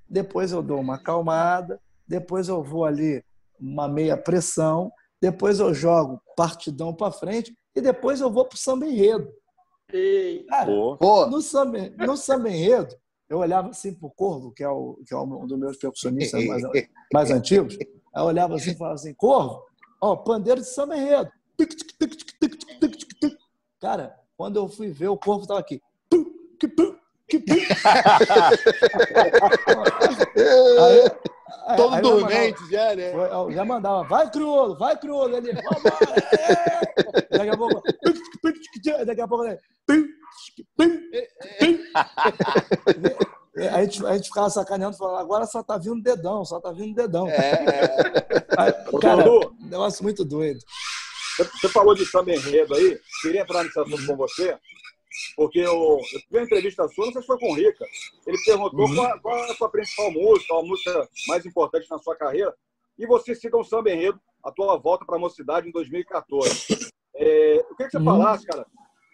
[0.09, 3.23] depois eu dou uma acalmada, depois eu vou ali
[3.61, 8.87] uma meia pressão, depois eu jogo partidão para frente e depois eu vou pro samba
[8.87, 9.29] enredo.
[10.49, 11.27] Cara, Pô.
[11.27, 12.95] No, samba, no samba enredo,
[13.29, 16.63] eu olhava assim pro Corvo, que é, o, que é um dos meus percussionistas mais,
[17.13, 17.79] mais antigos.
[18.15, 19.63] Eu olhava assim e falava assim, Corvo,
[20.01, 21.31] ó, pandeiro de samba enredo.
[23.81, 25.81] Cara, quando eu fui ver, o Corvo tava aqui.
[30.81, 31.11] Aí,
[31.77, 33.13] Todo aí eu mandava- dormente já, né?
[33.15, 35.37] eu já mandava, vai crioulo, vai crioulo.
[35.37, 35.97] Ele, vambora,
[37.31, 37.39] é.
[37.39, 37.83] Daqui a pouco,
[39.07, 39.59] daqui a pouco, ele,
[43.71, 46.95] A gente, a gente ficava sacaneando, falando, agora só tá vindo dedão, só tá vindo
[46.95, 47.29] dedão.
[47.29, 47.53] É.
[48.57, 49.53] Aí, Ô, cara, Dudu.
[49.61, 50.61] um negócio muito doido.
[51.37, 54.57] Você- Você falou de samba enredo aí, queria entrar nesse assunto com você,
[55.37, 57.85] porque eu, eu tive uma entrevista sua, não sei se foi com o Rica.
[58.27, 58.95] Ele perguntou Uhum.
[58.95, 62.55] qual, qual é a sua principal música, a música mais importante na sua carreira,
[62.99, 66.91] e você cita um samba enredo, a tua volta para a mocidade em 2014.
[67.15, 68.05] É, eu queria que você Uhum.
[68.05, 68.67] falasse, cara.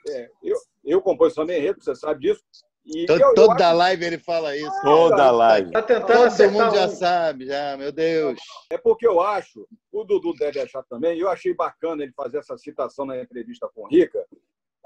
[0.08, 2.42] é, eu, eu compõe samba enredo, você sabe disso.
[2.84, 4.82] E Todo- eu- eu toda acho- live ele fala isso.
[4.82, 5.70] Toda live.
[5.70, 6.88] Tá tentando Todo mundo já um.
[6.90, 8.38] sabe, já, meu Deus.
[8.68, 12.58] É porque eu acho, o Dudu deve achar também, eu achei bacana ele fazer essa
[12.58, 14.22] citação na entrevista com o Rica,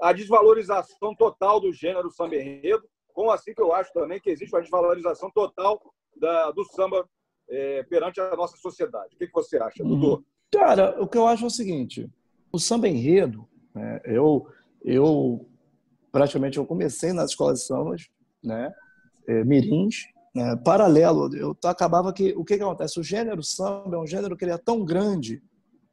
[0.01, 2.83] a desvalorização total do gênero samba enredo,
[3.13, 5.79] como assim que eu acho também que existe uma desvalorização total
[6.15, 7.07] da- do samba
[7.49, 9.15] é, perante a nossa sociedade.
[9.15, 10.23] O que, que você acha, Dudu?
[10.51, 12.09] Cara, o que eu acho é o seguinte:
[12.51, 14.47] o samba enredo, né, eu,
[14.83, 15.47] eu
[16.11, 18.07] praticamente eu comecei nas escolas de sambas,
[18.43, 18.71] né,
[19.27, 21.35] eh, mirins, né, paralelo.
[21.35, 22.99] Eu acabava que o que, que acontece?
[22.99, 25.41] O gênero samba é um gênero que ele é tão grande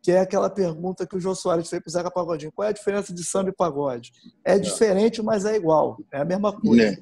[0.07, 2.69] que é aquela pergunta que o Jô Soares fez para o Zeca Pagodinho: qual é
[2.69, 4.13] a diferença de samba e pagode?
[4.45, 6.97] É diferente, mas é igual, é a mesma coisa.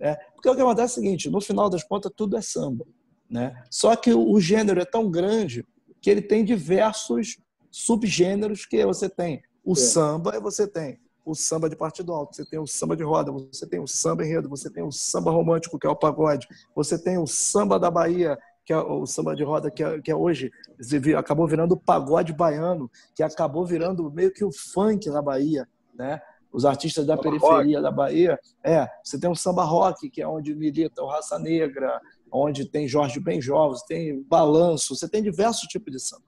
[0.00, 2.84] É, porque o que acontece é o seguinte: no final das contas, tudo é samba.
[3.30, 3.54] Né?
[3.70, 5.64] Só que o, gênero é tão grande
[6.00, 7.38] que ele tem diversos
[7.70, 12.44] subgêneros que você tem o samba e você tem o samba de partido alto, você
[12.44, 15.78] tem o samba de roda, você tem o samba enredo, você tem o samba romântico,
[15.78, 18.36] que é o pagode, você tem o samba da Bahia,
[18.68, 20.50] que é o samba de roda, que é, que é hoje
[21.16, 26.20] acabou virando o pagode baiano, que acabou virando meio que o funk na Bahia, né?
[26.52, 28.38] Os artistas da Samba periferia da Bahia.
[28.62, 31.98] É, você tem o samba rock, que é onde milita o Raça Negra,
[32.30, 36.24] onde tem Jorge Benjovos, tem Balanço, você tem diversos tipos de samba.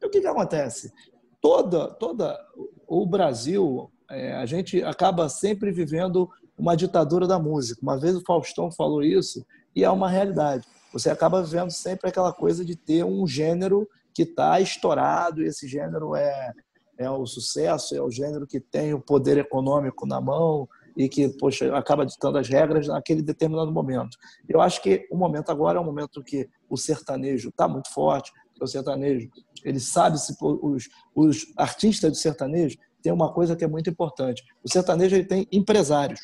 [0.00, 0.92] E o que, que acontece?
[1.40, 2.38] Toda, toda
[2.86, 7.82] o Brasil, é, a gente acaba sempre vivendo uma ditadura da música.
[7.82, 10.64] Uma vez o Faustão falou isso e é uma realidade.
[10.92, 15.66] Você acaba vivendo sempre aquela coisa de ter um gênero que está estourado e esse
[15.66, 16.52] gênero é,
[16.98, 21.28] é o sucesso, é o gênero que tem o poder econômico na mão e que
[21.38, 24.16] poxa, acaba ditando as regras naquele determinado momento.
[24.48, 28.30] Eu acho que o momento agora é um momento que o sertanejo está muito forte,
[28.60, 29.28] o sertanejo
[29.64, 34.42] ele sabe se os, os artistas do sertanejo têm uma coisa que é muito importante.
[34.62, 36.20] O sertanejo ele tem empresários.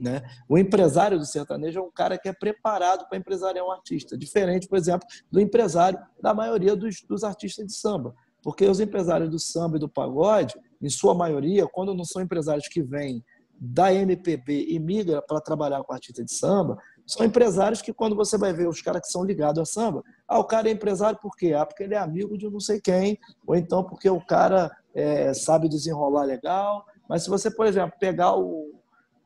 [0.00, 0.22] Né?
[0.48, 4.66] O empresário do sertanejo é um cara que é preparado para empresariar um artista, diferente,
[4.66, 8.14] por exemplo, do empresário da maioria dos, dos artistas de samba.
[8.42, 12.66] Porque os empresários do samba e do pagode, em sua maioria, quando não são empresários
[12.66, 13.22] que vêm
[13.60, 18.38] da MPB e migra para trabalhar com artista de samba, são empresários que, quando você
[18.38, 21.36] vai ver os caras que são ligados a samba, ah, o cara é empresário por
[21.36, 21.52] quê?
[21.52, 25.34] Ah, porque ele é amigo de não sei quem, ou então porque o cara é,
[25.34, 26.86] sabe desenrolar legal.
[27.06, 28.79] Mas se você, por exemplo, pegar o,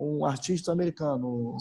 [0.05, 1.57] um artista americano,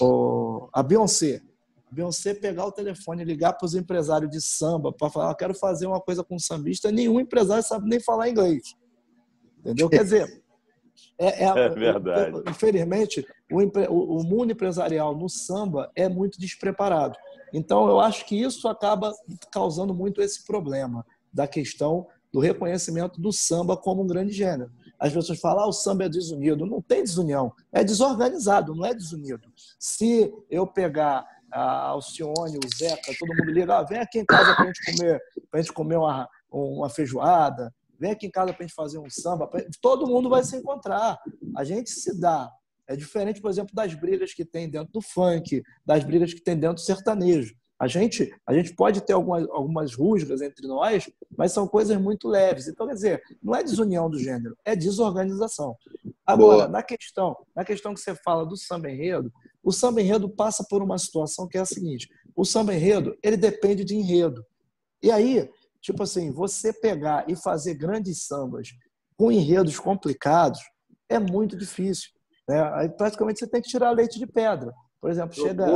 [0.00, 1.42] o, a Beyoncé,
[1.90, 5.54] a Beyoncé pegar o telefone ligar para os empresários de samba para falar, eu quero
[5.54, 8.74] fazer uma coisa com sambista, nenhum empresário sabe nem falar inglês.
[9.60, 9.88] Entendeu?
[9.88, 10.42] Quer dizer,
[11.18, 12.50] é, É verdade.
[12.50, 17.16] Infelizmente, o, o- o mundo empresarial no samba é muito despreparado.
[17.52, 19.12] Então, eu acho que isso acaba
[19.52, 24.72] causando muito esse problema da questão do reconhecimento do samba como um grande gênero.
[25.04, 26.64] As pessoas falam, ah, o samba é desunido.
[26.64, 29.52] Não tem desunião, é desorganizado, não é desunido.
[29.78, 34.54] Se eu pegar a Alcione, o Zeca, todo mundo liga, ah, vem aqui em casa
[34.54, 38.64] para a gente comer, pra gente comer uma, uma feijoada, vem aqui em casa para
[38.64, 39.46] a gente fazer um samba,
[39.82, 41.18] todo mundo vai se encontrar.
[41.54, 42.50] A gente se dá.
[42.88, 46.58] É diferente, por exemplo, das brigas que tem dentro do funk, das brigas que tem
[46.58, 47.54] dentro do sertanejo.
[47.78, 52.28] A gente, a gente pode ter algumas, algumas rusgas entre nós, mas são coisas muito
[52.28, 52.68] leves.
[52.68, 55.76] Então, quer dizer, não é desunião do gênero, é desorganização.
[56.24, 56.68] Agora, Boa.
[56.68, 59.32] na questão, na questão que você fala do samba enredo,
[59.62, 63.36] o samba enredo passa por uma situação que é a seguinte: o samba enredo ele
[63.36, 64.44] depende de enredo.
[65.02, 65.50] E aí,
[65.82, 68.68] tipo assim, você pegar e fazer grandes sambas
[69.16, 70.60] com enredos complicados
[71.08, 72.10] é muito difícil.
[72.48, 72.62] Né?
[72.74, 74.72] Aí praticamente você tem que tirar leite de pedra.
[75.00, 75.66] Por exemplo, chega.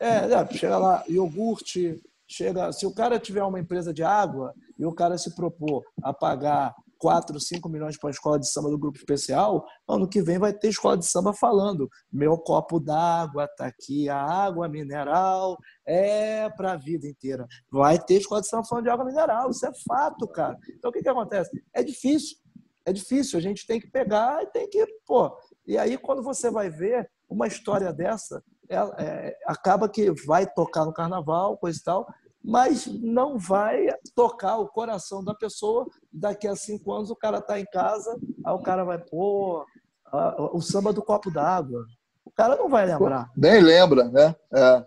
[0.00, 2.72] É, é, chega lá, iogurte, chega.
[2.72, 6.74] Se o cara tiver uma empresa de água e o cara se propor a pagar
[6.98, 10.52] 4, 5 milhões para a escola de samba do grupo especial, ano que vem vai
[10.52, 16.72] ter escola de samba falando: meu copo d'água tá aqui, a água mineral é para
[16.72, 17.46] a vida inteira.
[17.70, 20.56] Vai ter escola de samba falando de água mineral, isso é fato, cara.
[20.76, 21.50] Então o que, que acontece?
[21.72, 22.36] É difícil,
[22.84, 25.36] é difícil, a gente tem que pegar e tem que, pô.
[25.66, 30.84] E aí, quando você vai ver uma história dessa, ela, é, acaba que vai tocar
[30.84, 32.06] no carnaval, coisa e tal,
[32.42, 35.86] mas não vai tocar o coração da pessoa.
[36.12, 39.64] Daqui a cinco anos o cara está em casa, aí o cara vai, pô,
[40.52, 41.84] o samba do copo d'água.
[42.24, 43.30] O cara não vai lembrar.
[43.36, 44.34] Nem lembra, né?
[44.54, 44.86] É.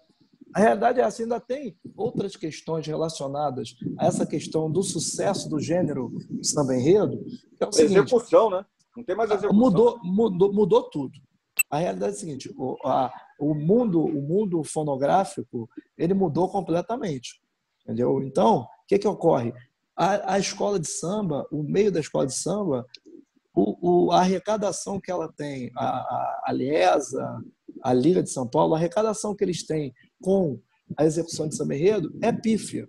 [0.54, 5.60] A realidade é assim, ainda tem outras questões relacionadas a essa questão do sucesso do
[5.60, 6.12] gênero
[6.44, 7.24] samba enredo.
[7.60, 8.66] É o seguinte, Execução, né?
[8.96, 9.58] Não tem mais execução.
[9.58, 11.14] mudou, mudou, mudou tudo.
[11.70, 13.12] A realidade é a seguinte: a-
[13.42, 15.68] o mundo, o mundo fonográfico,
[15.98, 17.42] ele mudou completamente,
[17.84, 18.22] entendeu?
[18.22, 19.52] Então, o que que ocorre?
[19.98, 22.86] A, a escola de samba, o meio da escola de samba,
[23.54, 27.40] o, o- a arrecadação que ela tem, a, a, a
[27.84, 30.60] a Liga de São Paulo, a arrecadação que eles têm com
[30.96, 32.86] a execução de samba enredo é pífia.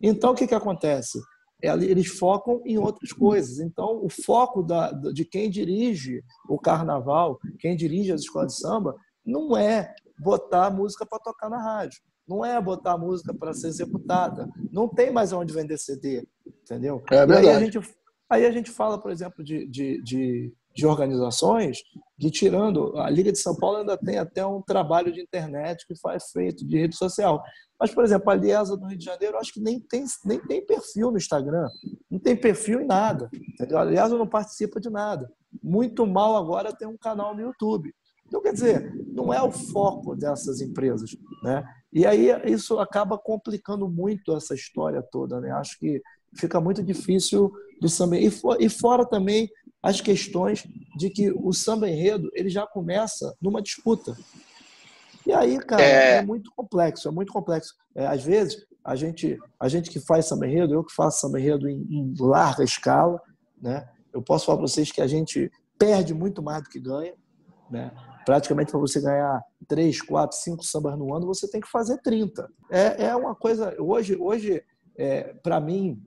[0.00, 1.20] Então, o que que acontece?
[1.62, 3.60] Eles focam em outras coisas.
[3.60, 8.96] Então, o foco da, de quem dirige o carnaval, quem dirige as escolas de samba,
[9.24, 14.48] não é botar música para tocar na rádio, não é botar música para ser executada.
[14.70, 16.26] Não tem mais onde vender CD,
[16.62, 17.02] entendeu?
[17.10, 17.64] É E aí a verdade.
[17.64, 17.80] gente,
[18.30, 21.78] aí a gente fala, por exemplo, de, de, de, de organizações
[22.18, 25.98] que, tirando, a Liga de São Paulo ainda tem até um trabalho de internet que
[25.98, 27.42] faz feito, de rede social.
[27.78, 30.38] Mas, por exemplo, a Liesa do Rio de Janeiro, eu acho que nem tem, nem
[30.40, 31.68] tem perfil no Instagram,
[32.08, 33.28] não tem perfil em nada.
[33.54, 33.78] Entendeu?
[33.78, 35.28] A Liesa não participa de nada.
[35.60, 37.92] Muito mal agora tem um canal no YouTube.
[38.32, 41.10] Então, quer dizer, não é o foco dessas empresas.
[41.42, 41.62] Né?
[41.92, 45.38] E aí isso acaba complicando muito essa história toda.
[45.38, 45.50] Né?
[45.50, 46.00] Acho que
[46.34, 48.16] fica muito difícil do samba.
[48.16, 49.50] E, fo- e fora também
[49.82, 50.66] as questões
[50.96, 54.16] de que o samba enredo ele já começa numa disputa.
[55.26, 56.16] E aí, cara, É.
[56.16, 57.74] é, muito complexo, é muito complexo.
[57.94, 61.38] É, às vezes, a gente, a gente que faz samba enredo, eu que faço samba
[61.38, 63.20] enredo em, em larga escala,
[63.60, 63.86] né?
[64.10, 67.12] eu posso falar para vocês que a gente perde muito mais do que ganha.
[67.70, 67.90] Né?
[68.24, 72.48] Praticamente, para você ganhar três, quatro, cinco sambas no ano, você tem que fazer 30.
[72.70, 73.74] É, é uma coisa.
[73.78, 74.62] Hoje, hoje
[74.96, 76.02] é, para mim,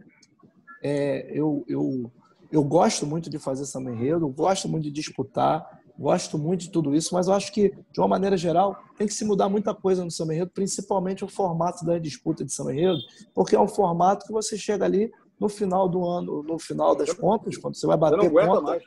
[0.84, 2.12] é, eu, eu,
[2.52, 6.96] eu gosto muito de fazer samba enredo, gosto muito de disputar, gosto muito de tudo
[6.96, 10.04] isso, mas eu acho que, de uma maneira geral, tem que se mudar muita coisa
[10.04, 13.00] no samba enredo, principalmente o formato da disputa de samba enredo,
[13.34, 17.12] porque é um formato que você chega ali no final do ano, no final das
[17.14, 18.84] contas, quando você vai bater conta, mais.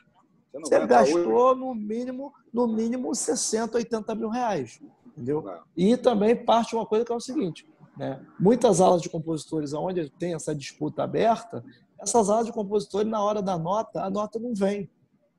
[0.51, 1.13] Você não você aguenta hoje.
[1.13, 4.79] gastou no mínimo, no mínimo 60, 80 mil reais.
[5.07, 5.47] Entendeu?
[5.49, 5.59] É.
[5.75, 8.25] E também parte uma coisa que é o seguinte: né?
[8.39, 11.63] muitas aulas de compositores onde tem essa disputa aberta,
[11.99, 14.89] essas aulas de compositores, na hora da nota, a nota não vem.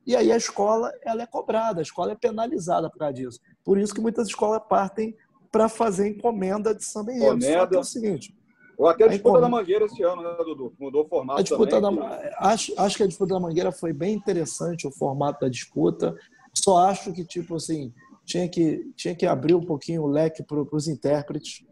[0.07, 3.41] E aí a escola ela é cobrada, a escola é penalizada por causa disso.
[3.65, 5.17] Por isso que muitas escolas partem
[5.51, 7.43] para fazer encomenda de samba enredo.
[7.45, 8.35] Só que é o seguinte,
[8.81, 10.73] Ou até a Aí, disputa como- da Mangueira esse ano, né, Dudu?
[10.81, 12.01] Mudou o formato a disputa também.
[12.01, 16.17] da, acho, acho que a disputa da Mangueira foi bem interessante o formato da disputa.
[16.55, 17.93] Só acho que tipo assim
[18.25, 21.63] tinha que tinha que abrir um pouquinho o leque para os intérpretes,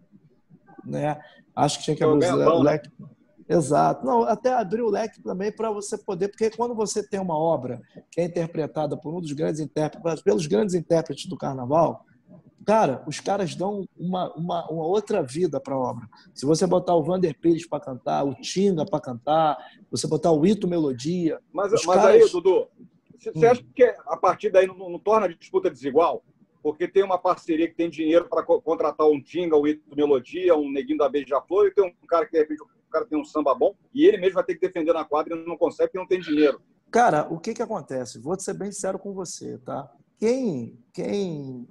[0.84, 1.18] né?
[1.56, 2.72] Acho que tinha que abrir o pão, né?
[2.72, 2.90] leque.
[3.48, 4.04] Exato.
[4.04, 7.80] Não, até abrir o leque também para você poder, porque quando você tem uma obra
[8.10, 12.04] que é interpretada por um dos grandes intérpretes, pelos grandes intérpretes do carnaval,
[12.68, 16.06] cara, os caras dão uma, uma, uma outra vida para a obra.
[16.34, 19.56] Se você botar o Vander Pires para cantar, o Tinga para cantar,
[19.90, 21.40] você botar o Ito Melodia.
[21.50, 22.68] Mas, mas caras- aí, Dudu,
[23.18, 23.50] você Hum.
[23.50, 26.22] acha que a partir daí não, não torna a disputa desigual?
[26.62, 30.70] Porque tem uma parceria que tem dinheiro para contratar um Tinga, um Ito Melodia, um
[30.70, 33.54] Neguinho da Beija-Flor, e tem um cara que de repente o cara tem um samba
[33.54, 36.06] bom, e ele mesmo vai ter que defender na quadra e não consegue porque não
[36.06, 36.60] tem dinheiro.
[36.90, 38.18] Cara, o que que acontece?
[38.20, 39.90] Vou ser bem sincero com você, tá?
[40.18, 41.66] Quem, quem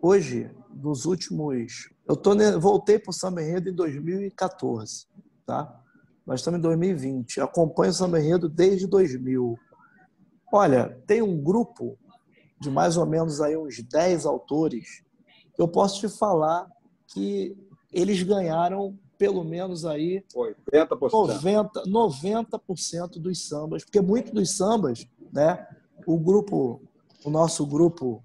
[0.00, 1.90] hoje, nos últimos...
[2.08, 5.06] Eu tô, voltei para o Samba Enredo em 2014,
[5.46, 5.80] tá?
[6.26, 7.40] Nós estamos em 2020.
[7.40, 9.58] Acompanho o Samba Enredo desde 2000.
[10.52, 11.98] Olha, tem um grupo
[12.60, 15.02] de mais ou menos aí uns 10 autores
[15.54, 16.68] que eu posso te falar
[17.08, 17.56] que
[17.92, 21.10] eles ganharam pelo menos aí 80%.
[21.10, 25.66] 90, 90% dos sambas, porque muito dos sambas, né?
[26.06, 26.80] O grupo,
[27.24, 28.22] o nosso grupo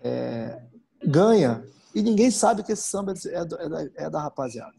[0.00, 0.62] é,
[1.08, 4.74] ganha e ninguém sabe que esse samba é, do- é da, é da rapaziada.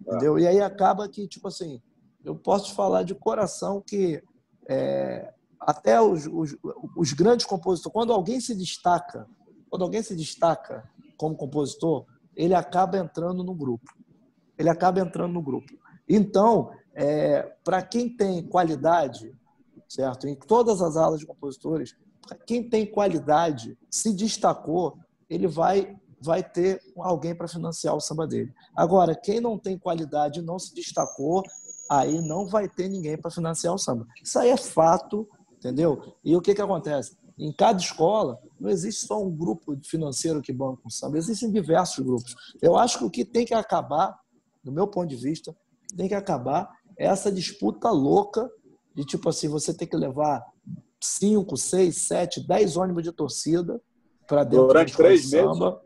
[0.00, 0.38] Entendeu?
[0.38, 1.80] E aí acaba que, tipo assim,
[2.24, 4.22] eu posso falar de coração que
[4.68, 6.56] é, até os, os,
[6.96, 9.26] os grandes compositores, quando alguém se destaca,
[9.68, 13.92] quando alguém se destaca como compositor, ele acaba entrando no grupo.
[14.58, 15.72] Ele acaba entrando no grupo.
[16.08, 16.70] Então,
[17.64, 19.34] para quem tem qualidade,
[19.88, 20.26] certo?
[20.28, 21.96] Em todas as aulas de compositores,
[22.46, 24.98] quem tem qualidade, se destacou,
[25.28, 28.52] ele vai vai ter alguém para financiar o samba dele.
[28.74, 31.42] Agora, quem não tem qualidade não se destacou,
[31.90, 34.06] aí não vai ter ninguém para financiar o samba.
[34.22, 36.14] Isso aí é fato, entendeu?
[36.24, 37.16] E o que, que acontece?
[37.38, 42.04] Em cada escola, não existe só um grupo financeiro que banca o samba, existem diversos
[42.04, 42.34] grupos.
[42.62, 44.18] Eu acho que o que tem que acabar,
[44.64, 45.54] do meu ponto de vista,
[45.94, 48.50] tem que acabar é essa disputa louca
[48.94, 50.42] de tipo assim, você tem que levar
[50.98, 53.80] cinco, seis, sete, dez ônibus de torcida
[54.26, 55.82] para dentro Durante de três samba.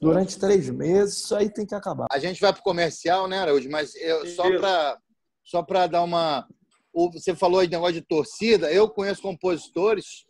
[0.00, 2.06] Durante três meses, isso aí tem que acabar.
[2.10, 3.68] A gente vai para o comercial, né, Araújo?
[3.70, 4.98] Mas eu, só para
[5.44, 6.46] só para dar uma.
[6.92, 8.72] o- Você falou de negócio de torcida.
[8.72, 10.24] Eu conheço compositores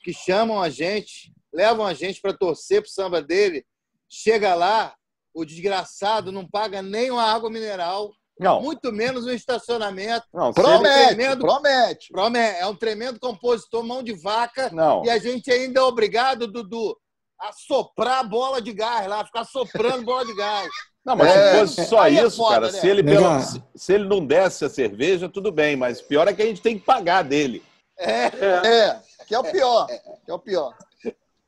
[0.00, 3.64] que chamam a gente, levam a gente para torcer pro samba dele.
[4.08, 4.94] Chega lá,
[5.34, 8.62] o desgraçado não paga nem uma água mineral, Não.
[8.62, 10.24] muito menos um estacionamento.
[10.32, 12.08] Não, Promete, tremendo- promete.
[12.12, 12.60] Promete.
[12.60, 14.70] É um tremendo compositor, mão de vaca.
[14.72, 15.04] Não.
[15.04, 16.96] E a gente ainda é obrigado, Dudu,
[17.40, 20.68] a soprar a bola de gás lá, ficar soprando bola de gás.
[21.04, 21.52] Não, mas É.
[21.52, 22.80] se fosse só é isso, foda, cara, né?
[22.80, 26.32] se ele, pelo, se, se ele não desse a cerveja, tudo bem, mas pior é
[26.32, 27.62] que a gente tem que pagar dele.
[27.98, 28.26] É.
[28.26, 29.86] É, que é o pior.
[29.86, 30.74] Que é o pior.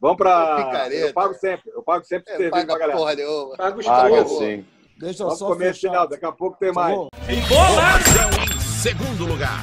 [0.01, 0.57] Vamos pra.
[0.65, 1.07] Picareta.
[1.09, 1.73] Eu pago sempre.
[1.75, 2.99] Eu pago sempre É, cerveja pra paga galera.
[2.99, 3.57] porra nenhuma.
[3.57, 4.67] Paga os Paga sim.
[5.01, 5.89] Deixa eu Vamos só comer esse fechar.
[5.93, 6.09] final.
[6.09, 6.95] Daqui a pouco tem mais.
[6.95, 7.33] Por favor.
[7.33, 9.61] Informação em segundo lugar.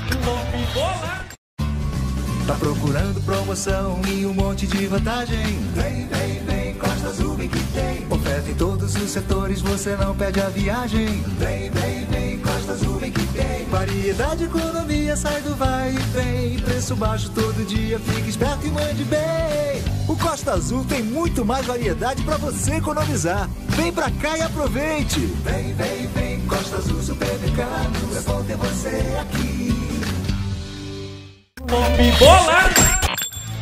[2.46, 5.44] Tá procurando promoção e um monte de vantagem?
[5.74, 8.06] Vem, vem, vem, Costa Azul vem que tem.
[8.08, 11.24] Oferta em todos os setores, você não perde a viagem.
[11.40, 13.66] Vem, vem, vem, Costa Azul vem que tem.
[13.66, 16.60] Variedade, economia, sai do vai e vem.
[16.60, 19.84] Preço baixo todo dia, fique esperto e mande bem.
[20.08, 23.50] O Costa Azul tem muito mais variedade pra você economizar.
[23.70, 25.20] Vem pra cá e aproveite.
[25.20, 28.16] Vem, vem, vem, Costa Azul Supermercado.
[28.16, 29.75] É bom ter você aqui.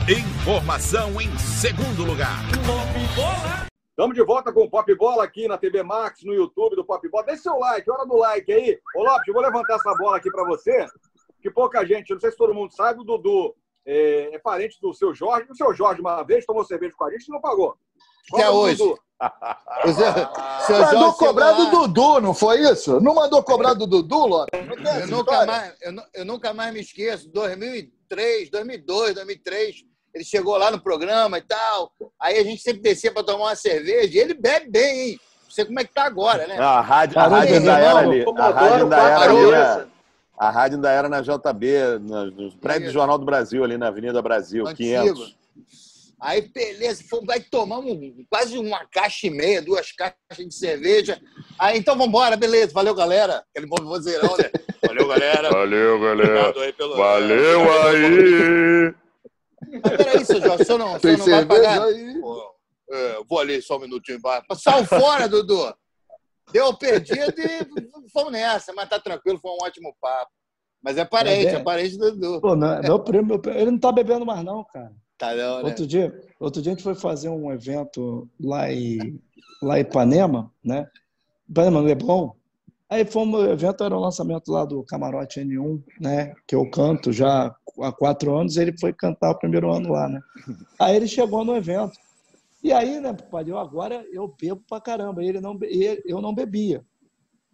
[0.10, 2.40] Informação em segundo lugar.
[3.90, 7.08] Estamos de volta com o Pop Bola aqui na TV Max, no YouTube do Pop
[7.08, 7.26] Bola.
[7.26, 8.78] Deixa seu like, hora do like aí.
[8.96, 10.86] Ô Lopes, eu vou levantar essa bola aqui para você,
[11.42, 14.94] que pouca gente, não sei se todo mundo sabe, o Dudu é, é parente do
[14.94, 15.48] seu Jorge.
[15.50, 17.78] O seu Jorge, uma vez, tomou cerveja com a gente e não pagou.
[18.32, 18.78] Até hoje.
[18.78, 19.00] Dudu.
[19.86, 20.14] O seu,
[20.66, 23.00] seu Mandou cobrar do Dudu, não foi isso?
[23.02, 24.62] Não mandou cobrar do Dudu, tem
[25.02, 27.30] Eu nunca, mais, eu, eu nunca mais me esqueço.
[27.30, 29.76] 2003, 2002, 2003.
[30.14, 31.92] Ele chegou lá no programa e tal.
[32.20, 34.18] Aí a gente sempre descia para tomar uma cerveja.
[34.18, 35.20] E ele bebe bem, hein?
[35.44, 36.58] Não sei como é que tá agora, né?
[36.58, 38.26] Não, a rádio, a rádio ainda era ali.
[38.38, 39.94] A rádio ainda era ali
[40.38, 43.88] a rádio ainda era na JB, no, no prédio do Jornal do Brasil, ali na
[43.88, 45.14] Avenida Brasil, Antigo.
[45.14, 45.38] 500.
[46.24, 47.98] Aí, beleza, fomos, aí tomamos
[48.30, 51.22] quase uma caixa e meia, duas caixas de cerveja.
[51.60, 53.44] Aí, então vamos embora, beleza, valeu, galera.
[53.52, 54.50] Aquele bom vozeirão, né?
[54.86, 55.50] Valeu, galera.
[55.50, 56.96] Valeu, Obrigado aí pelo.
[56.98, 58.94] Valeu aí!
[59.82, 61.84] Mas peraí, seu Jorge, o senhor não, o Tem senhor não vai pagar?
[61.84, 62.20] aí?
[62.20, 62.56] Pô,
[62.92, 64.46] é, vou ali só um minutinho embaixo.
[64.56, 65.74] Sal fora, Dudu.
[66.52, 70.32] Deu perdido e fomos nessa, mas tá tranquilo, foi um ótimo papo.
[70.84, 72.42] Mas é parente, É, é, parente do Dudu.
[72.42, 74.92] Pô, não, meu primo, meu primo- ele não tá bebendo mais, não, cara.
[75.18, 75.70] Tá não, né?
[75.70, 79.22] Outro dia, outro dia a gente foi fazer um evento lá em,
[79.62, 80.88] lá em Ipanema, né?
[81.50, 82.32] Ipanema, Leblon.
[82.90, 86.34] Aí fomos, o evento era o lançamento lá do Camarote N1, né?
[86.46, 90.20] Que eu canto já há quatro anos, ele foi cantar o primeiro ano lá, né?
[90.80, 91.98] Aí ele chegou no evento.
[92.64, 95.22] E aí, né, pai, eu agora eu bebo pra caramba.
[95.24, 96.82] Ele não, ele- eu não bebia.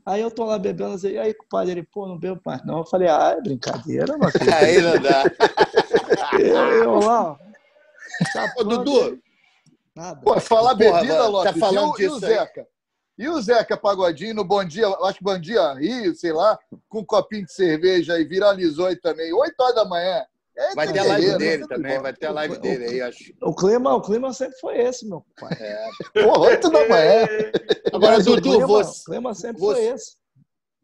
[0.06, 2.80] Aí eu tô lá bebendo, assim, e aí, compadre, ele, pô, não bebo mais não.
[2.80, 4.32] Eu falei, ah, é brincadeira, mano.
[4.56, 5.24] Aí não dá.
[6.38, 7.38] Eu, eu lá, ó.
[8.22, 9.20] Ô, chapando, Dudu,
[9.96, 10.22] Nada.
[10.22, 11.54] Pô, falar Porra, bebida, mano, Lopes.
[11.54, 12.20] tá falando e, o, e o.
[12.20, 12.68] Zeca?
[13.18, 16.58] E o Zeca Pagodinho no Bom Dia, acho que Bom Dia Rio, sei lá,
[16.88, 20.24] com um copinho de cerveja aí, viralizou aí também, 8 horas da manhã.
[20.58, 22.04] É vai ter a live beleza, dele sempre também, bom.
[22.04, 23.34] vai ter a live dele aí, acho.
[23.42, 25.58] O clima, o clima sempre foi esse, meu pai.
[26.14, 27.28] Pô, 8 da manhã.
[27.94, 30.12] Agora, Mas o Dudu, clima, você, o clima sempre você- foi esse.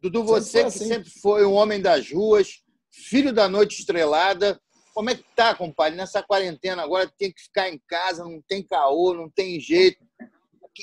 [0.02, 0.88] Dudu, Sempre você foi que assim.
[0.88, 4.60] sempre foi um homem das ruas, filho da noite estrelada,
[4.96, 5.94] como é que tá, compadre?
[5.94, 10.02] Nessa quarentena agora tem que ficar em casa, não tem caô, não tem jeito.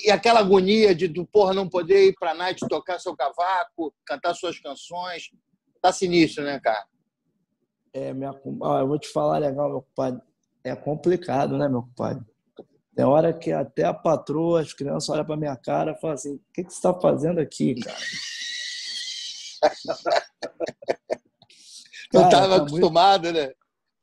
[0.04, 4.32] E aquela agonia de do porra não poder ir pra night tocar seu cavaco, cantar
[4.34, 5.32] suas canções.
[5.82, 6.86] Tá sinistro, né, cara?
[7.92, 10.22] É, minha, ah, eu vou te falar legal, meu compadre.
[10.62, 12.24] É complicado, né, meu compadre?
[12.94, 16.36] Tem hora que até a patroa, as crianças olham pra minha cara e falam assim:
[16.36, 17.98] o que, que você está fazendo aqui, cara?
[22.14, 23.52] Não Cara, tava tá muito- acostumado, né?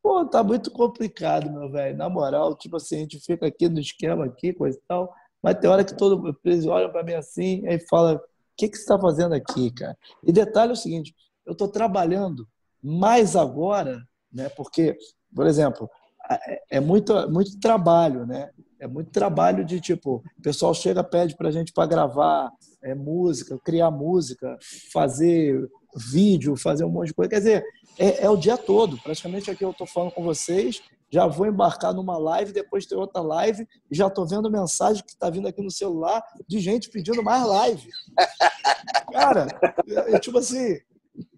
[0.02, 1.98] Pô, tá muito complicado, meu velho.
[1.98, 5.58] Na moral, tipo assim, a gente fica aqui no esquema aqui, coisa e tal, mas
[5.60, 8.20] tem hora que todo eles olham pra mim assim e fala: o
[8.58, 9.98] que, que você está fazendo aqui, cara?
[10.26, 12.48] E detalhe é o seguinte: eu tô trabalhando
[12.82, 14.50] mais agora, né?
[14.50, 14.98] Porque,
[15.36, 15.88] por exemplo,
[16.30, 18.50] é- é muito, muito trabalho, né?
[18.80, 23.60] É muito trabalho de tipo, o pessoal chega, pede pra gente para gravar é, música,
[23.64, 24.58] criar música,
[24.92, 27.30] fazer vídeo, fazer um monte de coisa.
[27.30, 27.66] Quer dizer,
[27.98, 28.98] é, é o dia todo.
[29.02, 33.22] Praticamente aqui eu estou falando com vocês, já vou embarcar numa live, depois tem outra
[33.22, 37.46] live, já estou vendo mensagem que está vindo aqui no celular de gente pedindo mais
[37.46, 37.90] live.
[39.12, 39.48] Cara,
[39.88, 40.80] é, é tipo assim.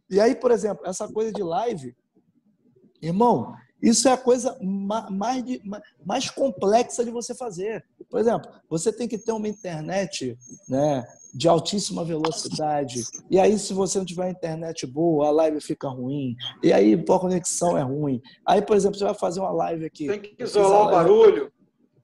[0.10, 1.96] E aí, por exemplo, essa coisa de live,
[3.02, 7.84] irmão, Isso é a coisa ma- mais, de- ma- mais complexa de você fazer.
[8.10, 10.38] Por exemplo, você tem que ter uma internet
[10.70, 13.02] né, de altíssima velocidade.
[13.30, 16.36] E aí, se você não tiver internet boa, a live fica ruim.
[16.62, 18.22] E aí, pô, a conexão é ruim.
[18.46, 20.08] Aí, por exemplo, você vai fazer uma live aqui.
[20.08, 21.52] Tem que isolar o barulho.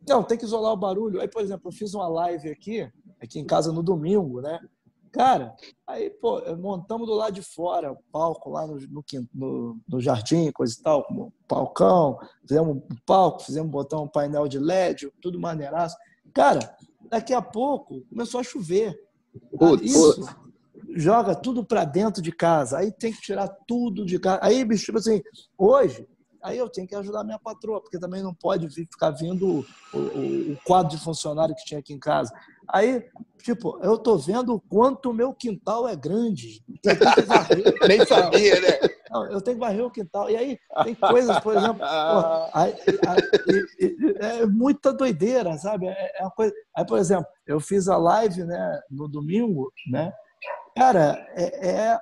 [0.08, 1.22] não, tem que isolar o barulho.
[1.22, 2.90] Aí, por exemplo, eu fiz uma live aqui,
[3.22, 4.60] aqui em casa no domingo, né?
[5.12, 5.56] Cara,
[5.88, 9.04] aí, pô, montamos do lado de fora o palco lá no, no,
[9.34, 12.18] no- no jardim, coisa e tal, um palcão,
[12.48, 15.96] fizemos um palco, fizemos botar um painel de LED, tudo maneiraço.
[16.32, 16.60] Cara,
[17.10, 18.96] daqui a pouco começou a chover.
[19.82, 20.28] Isso
[20.96, 22.80] joga tudo para dentro de casa.
[22.80, 24.40] Aí tem que tirar tudo de casa.
[24.42, 25.22] Aí, bicho, tipo assim,
[25.58, 26.08] hoje,
[26.44, 29.98] aí eu tenho que ajudar minha patroa, porque também não pode vir, ficar vindo o,
[29.98, 32.34] o- o quadro de funcionário que tinha aqui em casa.
[32.68, 33.04] Aí,
[33.44, 36.64] tipo, eu tô vendo o quanto o meu quintal é grande.
[37.88, 38.80] Nem sabia, né?
[39.12, 40.30] Não, eu tenho que varrer o quintal.
[40.30, 41.82] E aí tem coisas, por exemplo,
[42.54, 42.76] aí-
[43.08, 43.66] aí-
[44.20, 45.88] é muita doideira, sabe?
[45.88, 46.54] É, é uma coisa.
[46.76, 50.14] Aí, por exemplo, eu fiz a live, né, no domingo, né?
[50.76, 52.00] Cara, é, é-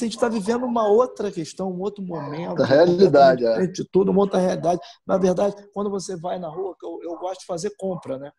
[0.00, 2.56] a gente está vivendo uma outra questão, um outro momento.
[2.56, 3.66] Da realidade, é.
[3.66, 4.80] De tudo, uma outra realidade.
[5.06, 8.30] Na verdade, quando você vai na rua, eu, eu gosto de fazer compra, né?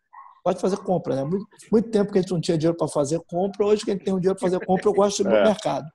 [0.44, 1.24] Gosto de fazer compra, né?
[1.24, 3.94] Muito, muito tempo que a gente não tinha dinheiro para fazer compra, hoje que a
[3.94, 5.44] gente tem um dinheiro para fazer compra, eu gosto de ir no É.
[5.44, 5.86] mercado.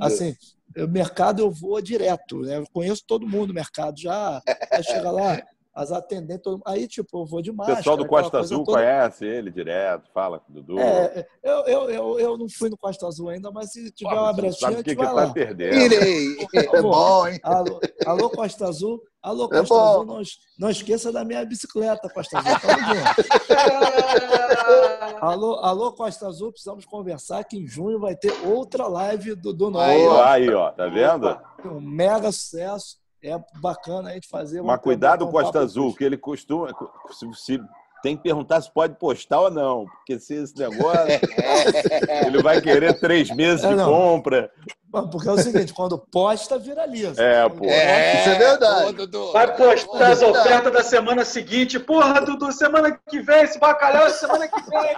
[0.00, 0.34] Assim,
[0.76, 2.58] o mercado eu vou direto, né?
[2.58, 4.40] Eu conheço todo mundo no mercado já.
[4.82, 5.40] Chega lá,
[5.80, 7.76] as atendentes, aí tipo, eu vou de O máscara.
[7.78, 8.78] pessoal do Costa Azul toda.
[8.78, 10.78] conhece ele direto, fala com o Dudu.
[10.80, 14.32] É, eu, eu, eu, eu não fui no Costa Azul ainda, mas se tiver uma
[14.32, 15.32] Você brechinha, sabe a o que, gente que vai tá lá.
[15.32, 15.74] perdendo.
[15.76, 16.36] Irei.
[16.54, 17.38] É bom, hein?
[17.42, 19.00] Alô, alô, Costa Azul.
[19.22, 19.80] Alô, É Costa bom.
[19.90, 20.22] Azul, não,
[20.58, 22.52] não esqueça da minha bicicleta, Costa Azul.
[25.20, 29.70] Alô, alô, Costa Azul, precisamos conversar que em junho vai ter outra live do, do
[29.70, 29.80] Nó.
[29.80, 31.36] Aí, ó, aí, ó, tá vendo?
[31.64, 32.96] Um mega sucesso.
[33.22, 34.62] É bacana a gente fazer.
[34.62, 36.68] Mas cuidado com o Costa Azul, que ele costuma.
[37.10, 37.60] Se, se-
[38.02, 40.98] tem que perguntar se pode postar ou não, porque se esse negócio.
[42.26, 44.50] ele vai querer três meses É, de compra.
[44.90, 47.22] Porque é o seguinte, quando posta, viraliza.
[47.22, 47.64] É, pô.
[47.66, 48.92] É, isso é verdade.
[48.92, 49.32] Dudu.
[49.32, 51.78] Vai postar as ofertas da semana seguinte.
[51.78, 54.96] Porra, Dudu, semana que vem, esse bacalhau é semana que vem.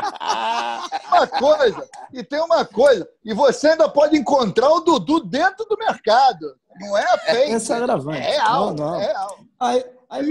[1.09, 5.76] Uma coisa, e tem uma coisa, e você ainda pode encontrar o Dudu dentro do
[5.76, 6.55] mercado.
[6.78, 7.53] Não é fake.
[7.53, 7.76] Esse é.
[7.76, 9.01] É real, Não, não.
[9.01, 9.38] é real.
[9.59, 10.27] Aí, aí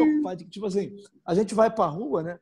[0.50, 2.40] tipo assim, a gente vai pra rua, né?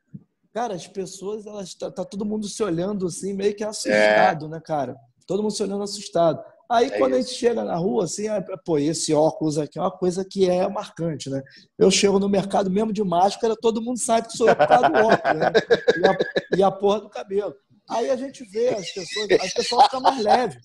[0.52, 4.60] Cara, as pessoas, elas tá, tá todo mundo se olhando assim, meio que assustado, né,
[4.60, 4.96] cara?
[5.26, 6.42] Todo mundo se olhando assustado.
[6.70, 9.90] Aí, quando a gente chega na rua, assim, é, pô, esse óculos aqui é uma
[9.90, 11.42] coisa que é marcante, né?
[11.78, 14.88] Eu chego no mercado mesmo de máscara, todo mundo sabe que sou eu por causa
[14.90, 15.52] do óculos, né?
[15.96, 17.54] E a, e a porra do cabelo.
[17.88, 20.58] Aí a gente vê as pessoas, as pessoas ficam mais leves.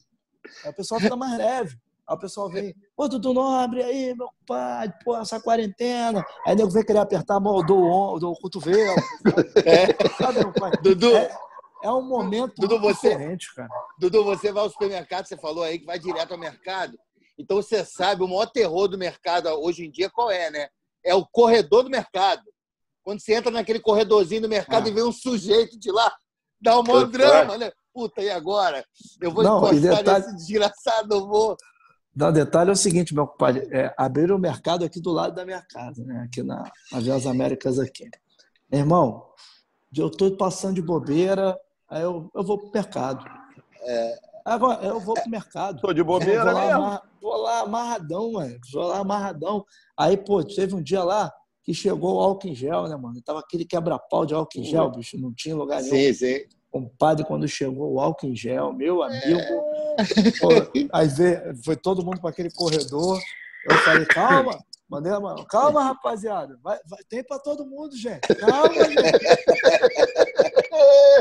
[0.66, 1.78] Aí o pessoal fica mais leve.
[2.06, 6.26] Aí o pessoal vem, pô, Dudu Nobre, aí, meu pai, pô, essa quarentena.
[6.46, 8.96] Aí o nego vem querer apertar a mão do, on- do cotovelo.
[10.18, 10.72] Sabe, meu pai?
[10.82, 11.36] Dudu, É,
[11.84, 13.70] é um momento Dudu, você- diferente, cara.
[13.98, 16.98] Dudu, você vai ao supermercado, você falou aí que vai direto ao mercado.
[17.38, 20.68] Então você sabe, o maior terror do mercado hoje em dia qual é, né?
[21.04, 22.44] É o corredor do mercado.
[23.04, 24.90] Quando você entra naquele corredorzinho do mercado Ah.
[24.90, 26.14] e vem um sujeito de lá,
[26.62, 27.72] dá um maior drama, né?
[27.94, 28.86] Puta, e agora?
[29.22, 31.58] Eu vou Não, encostar detalhe- nesse desgraçado, eu vou.
[32.16, 35.34] Não, o detalhe é o seguinte, meu compadre, é, abriram o mercado aqui do lado
[35.34, 36.22] da minha casa, né?
[36.26, 38.10] Aqui na Avias Américas aqui.
[38.72, 39.26] Meu irmão,
[39.98, 41.58] eu tô passando de bobeira,
[41.90, 43.26] aí eu, eu vou pro mercado.
[44.46, 45.82] Agora, eu vou pro mercado.
[45.82, 48.60] Tô de bobeira vou lá, amarra- vou lá amarradão, mano.
[48.72, 49.66] Vou lá amarradão.
[49.98, 51.32] Aí, pô, teve um dia lá
[51.64, 53.22] que chegou o álcool em gel, né, mano?
[53.22, 55.18] Tava aquele quebra-pau de álcool em gel, bicho.
[55.20, 55.96] Não tinha lugar nenhum.
[55.96, 56.46] Sim, sim.
[56.74, 59.40] Compadre, quando chegou o álcool em gel, meu amigo.
[60.42, 60.50] pô,
[60.92, 63.20] aí veio, foi todo mundo para aquele corredor.
[63.70, 64.58] Eu falei, calma,
[64.90, 65.36] mandei a mão.
[65.46, 66.58] Calma, rapaziada.
[66.64, 68.22] Vai, vai, tem para todo mundo, gente.
[68.36, 68.96] Calma, gente.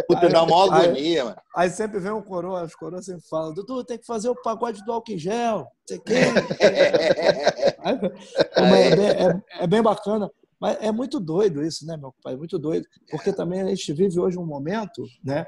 [0.09, 1.37] Puta, Aí- dá uma aí- agonia, mano.
[1.55, 4.83] Aí sempre vem um coroa, os coroas sempre falam, Dudu, tem que fazer o pagode
[4.87, 5.67] do álcool em gel.
[5.87, 6.33] Você quer?
[8.57, 10.31] É, é- é bem bacana.
[10.63, 12.37] Mas é muito doido isso, né, meu pai?
[12.37, 12.87] Muito doido.
[13.11, 15.45] Porque também a gente vive hoje um momento, né?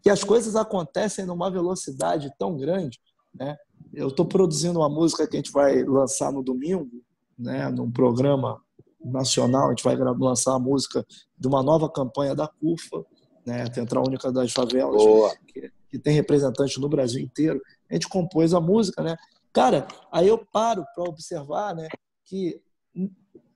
[0.00, 3.00] Que as coisas acontecem numa velocidade tão grande,
[3.34, 3.56] né?
[3.92, 7.02] Eu estou produzindo uma música que a gente vai lançar no domingo,
[7.36, 7.68] né?
[7.70, 8.62] Num programa
[9.04, 11.04] nacional, a gente vai lançar a música
[11.36, 13.04] de uma nova campanha da CUFA,
[13.44, 13.62] né?
[13.62, 15.34] A Central Única das Favelas, Boa.
[15.48, 17.60] que, que tem representantes no Brasil inteiro.
[17.90, 19.16] A gente compôs a música, né?
[19.52, 21.88] Cara, aí eu paro para observar, né?
[22.24, 22.62] Que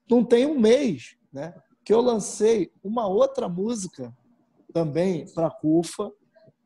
[0.09, 1.55] não tem um mês, né?
[1.85, 4.13] Que eu lancei uma outra música
[4.73, 6.11] também para a CUFA.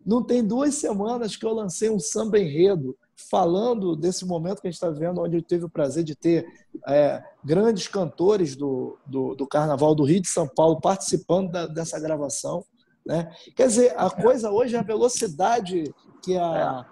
[0.04, 2.96] Não tem duas semanas que eu lancei um samba enredo
[3.28, 6.46] falando desse momento que a gente está vivendo, onde eu tive o prazer de ter
[6.88, 12.00] é, grandes cantores do, do, do, Carnaval do Rio de São Paulo participando da, dessa
[12.00, 12.64] gravação.
[13.04, 13.30] Né?
[13.54, 15.84] Quer dizer, a coisa hoje é a velocidade
[16.22, 16.86] que a,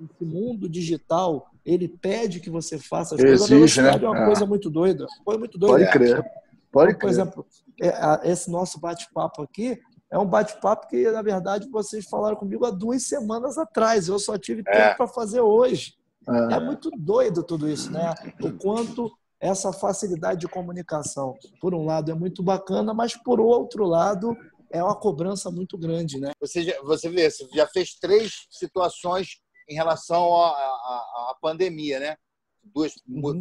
[0.00, 3.50] esse mundo digital ele pede que você faça as Exige, coisas.
[3.50, 4.06] A velocidade né?
[4.06, 4.26] é uma É.
[4.26, 5.06] coisa muito doida.
[5.24, 5.84] Foi muito doida.
[5.86, 6.24] Pode crer.
[6.72, 7.46] Pode Por exemplo,
[7.82, 9.78] é, esse nosso bate-papo aqui
[10.10, 14.08] é um bate-papo que, na verdade, vocês falaram comigo há duas semanas atrás.
[14.08, 14.72] Eu só tive É.
[14.72, 15.94] tempo para fazer hoje.
[16.28, 16.54] É.
[16.54, 18.14] É muito doido tudo isso, né?
[18.42, 23.84] O quanto essa facilidade de comunicação, por um lado, é muito bacana, mas por outro
[23.86, 24.36] lado,
[24.70, 26.30] é uma cobrança muito grande, né?
[26.40, 29.40] Você, já, você vê, você já fez três situações
[29.70, 32.16] em relação à, pandemia, né?
[32.62, 32.92] Duas,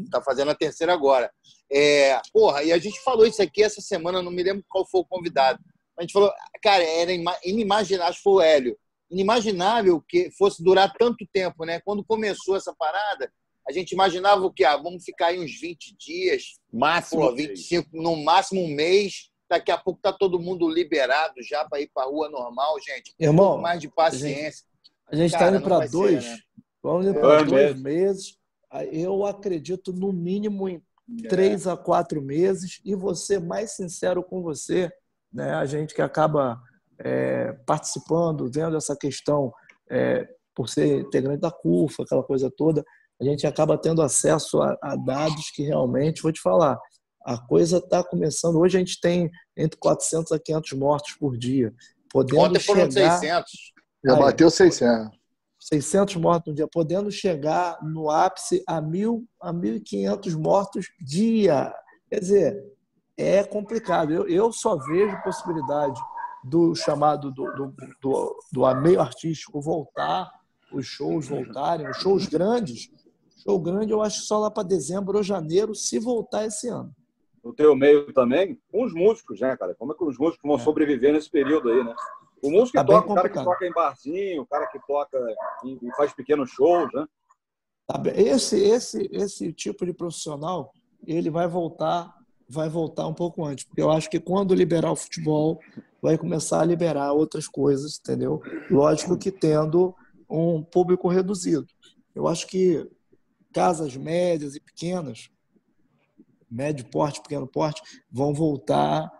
[0.10, 1.30] tá fazendo a terceira agora.
[1.72, 5.02] É, porra, e a gente falou isso aqui essa semana, não me lembro qual foi
[5.02, 5.60] o convidado.
[5.98, 6.32] A gente falou,
[6.64, 8.78] cara, era ima- inimaginável, acho que foi o Hélio,
[9.12, 11.82] inimaginável que fosse durar tanto tempo, né?
[11.82, 13.30] Quando começou essa parada,
[13.68, 14.64] a gente imaginava o quê?
[14.64, 17.48] Ah, vamos ficar aí uns 20 dias, Máximo pô, um mês.
[17.50, 19.30] 25, no máximo um mês.
[19.50, 23.14] Daqui a pouco tá todo mundo liberado já para ir para rua normal, gente.
[23.20, 24.64] Um Irmão, pouco mais de paciência.
[25.12, 26.38] A gente está indo para vai ser, dois, né?
[26.84, 27.22] vamos indo É.
[27.22, 28.38] para Dois dois meses.
[28.92, 30.82] Eu acredito no mínimo em
[31.28, 32.80] três a quatro meses.
[32.86, 34.90] E vou ser mais sincero com você,
[35.34, 35.54] né?
[35.54, 36.62] A gente que acaba
[37.00, 39.52] é, participando, vendo essa questão
[39.90, 42.84] é, por ser integrante da CUFA, aquela coisa toda,
[43.20, 46.78] a gente acaba tendo acesso a, a dados que realmente, vou te falar,
[47.26, 48.60] a coisa está começando.
[48.60, 51.74] Hoje a gente tem entre 400 a 500 mortos por dia.
[52.12, 53.18] Podendo Ontem foram chegar...
[53.20, 53.79] 600.
[54.06, 55.18] Já Aí, bateu 600.
[55.60, 61.74] 600 mortos no dia, podendo chegar no ápice a mil a 1.500 mortos dia.
[62.10, 62.74] Quer dizer,
[63.18, 64.14] é complicado.
[64.14, 66.00] Eu, eu só vejo possibilidade
[66.44, 70.32] do chamado do, do, do, do meio artístico voltar,
[70.72, 72.90] os shows voltarem, os shows grandes.
[73.44, 76.94] Show grande eu acho só lá para dezembro ou janeiro, se voltar esse ano.
[77.44, 79.76] no teu meio também, com os músicos, né, cara?
[79.76, 81.94] Como é que os músicos vão sobreviver nesse período aí, né?
[82.42, 84.80] O músico que Tá bem toca, o cara que toca em barzinho, o cara que
[84.88, 85.18] toca
[85.64, 87.06] e faz pequenos shows, né?
[87.88, 88.02] Tá.
[88.16, 90.72] Esse, esse, esse tipo de profissional,
[91.06, 92.14] ele vai voltar,
[92.48, 95.60] vai voltar um pouco antes, porque eu acho que quando liberar o futebol,
[96.02, 98.42] vai começar a liberar outras coisas, entendeu?
[98.70, 99.96] Lógico que tendo
[100.30, 101.68] um público reduzido.
[102.14, 102.90] Eu acho que
[103.54, 105.30] casas médias e pequenas,
[106.50, 107.82] médio porte, pequeno porte,
[108.12, 109.12] vão voltar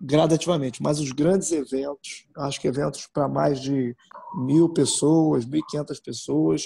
[0.00, 0.82] gradativamente.
[0.82, 3.96] Mas os grandes eventos, acho que eventos para mais de
[4.38, 6.64] mil pessoas, 1.500 pessoas,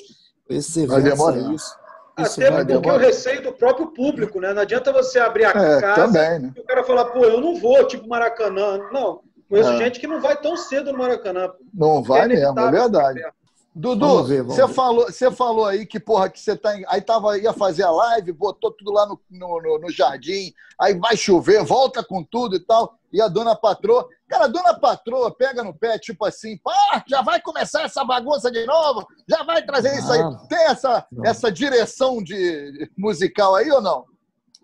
[0.48, 1.36] esses eventos demorar.
[1.48, 1.72] aí, isso,
[2.16, 2.98] Até isso vai porque o demorar.
[2.98, 4.52] receio do próprio público, né?
[4.52, 6.52] Não adianta você abrir a É, casa também, né?
[6.56, 8.78] e o cara falar, pô, eu não vou, tipo Maracanã.
[8.90, 9.76] Não, conheço É.
[9.78, 11.50] gente que não vai tão cedo no Maracanã.
[11.72, 12.80] Não vai É mesmo, é inevitável.
[12.80, 13.20] verdade.
[13.74, 17.52] Dudu, você falou, você falou aí que, porra, que você tá em, aí tava, ia
[17.52, 22.02] fazer a live, botou tudo lá no, no, no- no jardim, aí vai chover, volta
[22.02, 25.98] com tudo e tal, e a dona patroa, cara, a dona patroa pega no pé,
[25.98, 30.20] tipo assim, pá, já vai começar essa bagunça de novo, já vai trazer isso aí.
[30.48, 31.24] Tem essa, Não.
[31.24, 34.04] essa direção de musical aí ou não?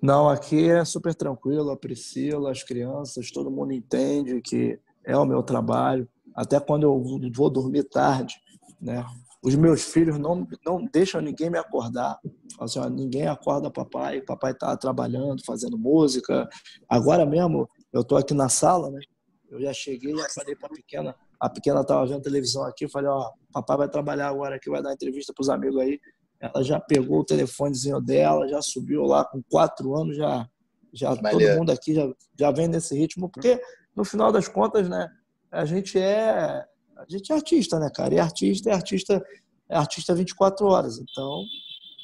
[0.02, 1.70] Não, aqui é super tranquilo.
[1.70, 6.06] A Priscila, as crianças, todo mundo entende que é o meu trabalho.
[6.36, 7.02] Até quando eu
[7.34, 8.34] vou dormir tarde,
[8.78, 9.02] né?
[9.42, 12.18] Os meus filhos não, não deixam ninguém me acordar.
[12.60, 14.20] Assim, ó, ninguém acorda papai.
[14.20, 16.48] Papai está trabalhando, fazendo música.
[16.88, 19.00] Agora mesmo, eu estou aqui na sala, né?
[19.48, 21.14] Eu já cheguei, já falei para a pequena.
[21.38, 22.88] A pequena estava vendo televisão aqui.
[22.88, 26.00] Falei, ó, papai vai trabalhar agora aqui, vai dar entrevista para os amigos aí.
[26.40, 30.44] Ela já pegou o telefonezinho dela, já subiu lá com quatro anos, já,
[30.92, 33.62] já todo mundo aqui já, já vem nesse ritmo, porque
[33.94, 35.08] no final das contas, né,
[35.52, 36.64] a gente é
[36.96, 38.14] a gente é artista, né, cara?
[38.14, 39.24] E artista é artista
[39.68, 41.44] é artista 24 horas, então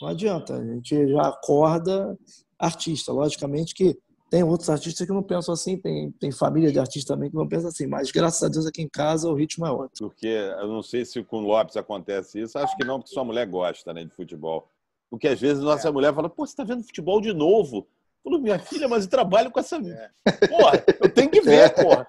[0.01, 2.17] não adianta, a gente já acorda
[2.59, 3.13] artista.
[3.13, 3.99] Logicamente que
[4.31, 7.49] tem outros artistas que não pensam assim, tem, tem família de artistas também que não
[7.49, 10.09] pensam assim, mas graças a Deus aqui em casa o ritmo é outro.
[10.09, 13.25] Porque eu não sei se com o Lopes acontece isso, acho que não, porque sua
[13.25, 14.71] mulher gosta né, de futebol.
[15.11, 17.89] Porque às vezes nossa mulher fala, pô, você tá vendo futebol de novo?
[18.25, 19.77] Eu falo, minha filha, mas eu trabalho com essa.
[20.49, 22.07] Porra, eu tenho que ver, porra.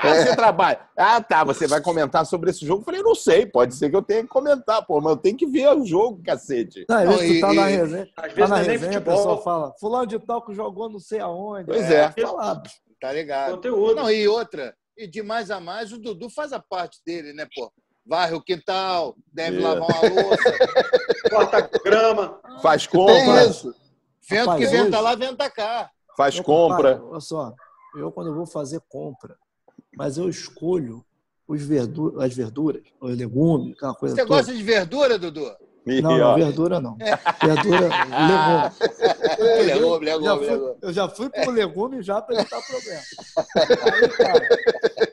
[0.00, 0.80] Ah, você trabalha.
[0.96, 2.82] Ah, tá, você vai comentar sobre esse jogo?
[2.82, 5.36] Eu falei, não sei, pode ser que eu tenha que comentar, pô, mas eu tenho
[5.36, 6.84] que ver o jogo, cacete.
[6.88, 8.60] Não, às Não, vezes tu e- tá na e- resenha, Às tá vezes na é
[8.62, 11.64] nem resenha a futebol, pessoa fala, fulano de tal que jogou não sei aonde.
[11.66, 12.08] Pois é.
[12.10, 12.62] Tá lá,
[13.00, 13.54] Tá ligado?
[13.56, 13.94] conteúdo.
[13.96, 17.46] Não, e outra, e de mais a mais, o Dudu faz a parte dele, né,
[17.54, 17.70] pô?
[18.06, 19.60] Varre o quintal, deve É.
[19.60, 20.42] lavar uma louça.
[21.30, 22.40] Corta grama.
[22.62, 23.74] Faz Tem compra, isso.
[24.30, 25.90] Vento Rapaz, que venta hoje- lá, venta cá.
[26.16, 27.02] faz Meu compra.
[27.04, 27.52] olha só,
[27.96, 29.36] eu quando eu vou fazer compra,
[29.98, 31.04] mas eu escolho
[31.48, 34.36] os verdu as verduras, os legumes, aquela coisa Você toda.
[34.42, 35.50] gosta de verdura, Dudu?
[35.84, 36.96] Não, não, verdura não.
[37.42, 38.70] Verdura, legume.
[39.64, 40.74] Legume, Eu legume, já fui- legume.
[40.82, 43.02] Eu já fui pro legume já para evitar problema.
[43.82, 44.48] Aí, cara,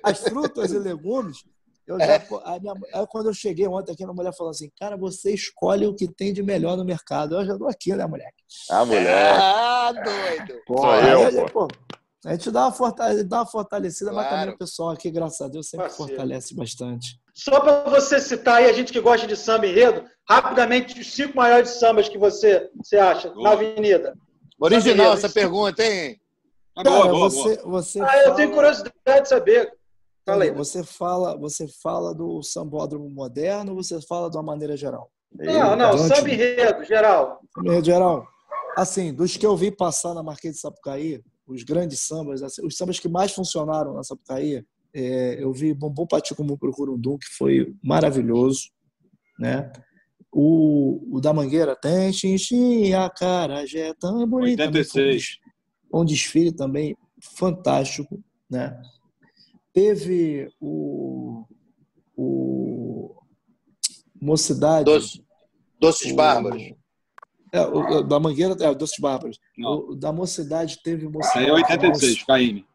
[0.04, 1.44] as frutas e legumes,
[1.88, 4.70] eu já, a minha- aí quando eu cheguei ontem aqui, a minha mulher falou assim,
[4.80, 7.36] cara, você escolhe o que tem de melhor no mercado.
[7.36, 8.34] Eu já dou aqui, né, moleque?
[8.72, 9.40] a mulher.
[9.40, 10.62] Ah, doido.
[10.68, 11.68] Sou Aí eu, a gente, pô.
[11.68, 11.76] pô,
[12.26, 14.40] A gente dá uma, fortale- dá uma fortalecida, mas Claro.
[14.42, 16.10] também o pessoal aqui, graças a Deus, sempre Parceiro.
[16.12, 17.20] fortalece bastante.
[17.34, 21.36] Só para você citar aí, a gente que gosta de samba enredo, rapidamente, os cinco
[21.38, 24.16] maiores sambas que você, você acha na avenida.
[24.60, 25.34] Original Samba essa enredo.
[25.34, 26.20] pergunta, hein?
[26.76, 27.82] Ah, Cara, boa, boa, você, boa.
[27.82, 29.72] você Ah, eu fala- tenho curiosidade de saber.
[30.26, 30.52] Fala aí.
[30.52, 35.12] Você fala, você fala do sambódromo moderno ou você fala de uma maneira geral?
[35.32, 37.40] Não, não, samba enredo, geral.
[37.64, 38.26] Em geral,
[38.76, 42.76] assim, dos que eu vi passar na Marquês de Sapucaí, os grandes sambas, assim, os
[42.76, 47.74] sambas que mais funcionaram na Sapucaí, é, eu vi Bombom Paticumu pro Curundum, que foi
[47.84, 48.70] maravilhoso,
[49.40, 49.72] né?
[50.32, 54.60] O, o da Mangueira tem Xinxim, a cara, já é tão bonito.
[54.60, 55.38] 86.
[55.94, 58.82] Um desfile também fantástico, né?
[59.74, 61.46] Teve o,
[62.16, 63.16] o
[64.22, 64.86] Mocidade.
[64.86, 65.24] Doce-
[65.80, 66.64] Doces o- Bárbaros.
[67.56, 69.40] É, o, o da Mangueira é o Doces Bárbaros.
[69.58, 71.46] O da Mocidade teve Isso Mocidade.
[71.46, 72.66] aí é 86, Caíme.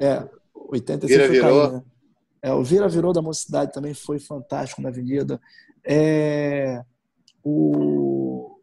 [0.00, 1.68] É, 86 Vira foi virou.
[1.68, 1.82] Caim, né?
[2.40, 5.38] É, o Vira Virou da Mocidade também foi fantástico na Avenida.
[5.86, 6.82] É,
[7.44, 8.56] o,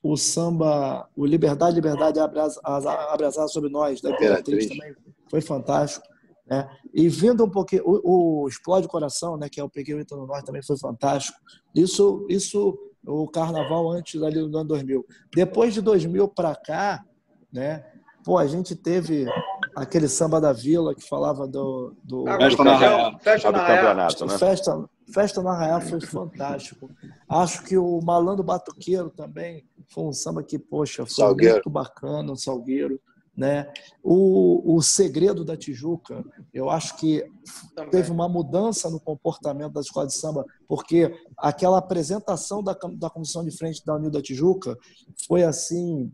[0.00, 4.94] o samba, o Liberdade, Liberdade asas sobre nós, da Imperatriz também
[5.28, 6.06] foi fantástico.
[6.46, 6.68] Né?
[6.94, 10.26] E vindo um pouquinho, o, o Explode Coração, né, que é o Pequeno Ito no
[10.26, 11.36] Norte, também foi fantástico.
[11.74, 15.04] Isso, isso o carnaval antes ali do ano 2000.
[15.34, 17.04] Depois de 2000 para cá,
[17.52, 17.84] né,
[18.24, 19.26] pô, a gente teve
[19.76, 23.18] aquele samba da Vila que falava do, do Água Festa do na Arraial.
[23.20, 24.38] Festa na campeonato, né?
[24.38, 26.90] Festa, Festa no Arraial foi fantástico.
[27.28, 31.54] Acho que o Malandro Batuqueiro também foi um samba que, poxa, foi Salgueiro.
[31.54, 33.00] muito bacana, o Salgueiro.
[33.36, 33.68] Né?
[34.00, 37.24] O, o Segredo da Tijuca, eu acho que
[37.74, 37.90] Também.
[37.90, 43.44] teve uma mudança no comportamento da escola de samba, porque aquela apresentação da, da comissão
[43.44, 44.78] de frente da Unil da Tijuca
[45.26, 46.12] foi assim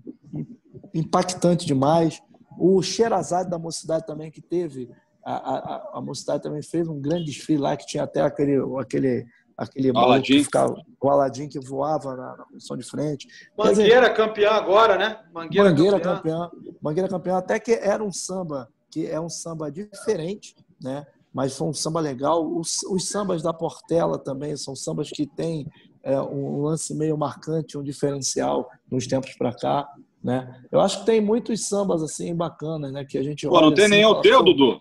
[0.95, 2.23] impactante demais.
[2.59, 4.91] O Xerazade da Mocidade também que teve
[5.23, 8.57] a, a, a- a Mocidade também fez um grande desfile lá que tinha até aquele
[8.81, 9.27] aquele
[9.61, 10.23] aquele Aladim.
[10.39, 13.27] que ficava, o Aladim que voava na, na comissão de frente.
[13.27, 15.21] Quer dizer, Mangueira campeã agora, né?
[15.35, 16.49] Mangueira, Mangueira campeã.
[16.49, 16.75] campeã.
[16.81, 21.07] Mangueira campeã, até que era um samba, que é um samba diferente, né?
[21.33, 22.45] Mas foi um samba legal.
[22.45, 25.67] Os, os sambas da Portela também são sambas que têm
[26.03, 29.87] é, um lance meio marcante, um diferencial nos tempos para cá,
[30.25, 30.59] né?
[30.73, 33.05] Eu acho que tem muitos sambas assim bacanas, né?
[33.05, 34.81] Que a gente Pô, não tem assim, nenhum fala, teu, Dudu?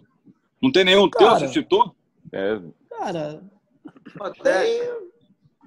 [0.61, 1.39] Não tem nenhum teu, Cara.
[1.39, 1.93] você citou?
[2.31, 3.43] É, Cara,
[4.43, 4.81] Tem,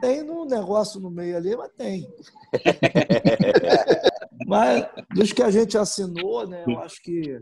[0.00, 2.06] tem um negócio no meio ali, mas tem.
[4.46, 7.40] Mas dos que a gente assinou, né, eu acho que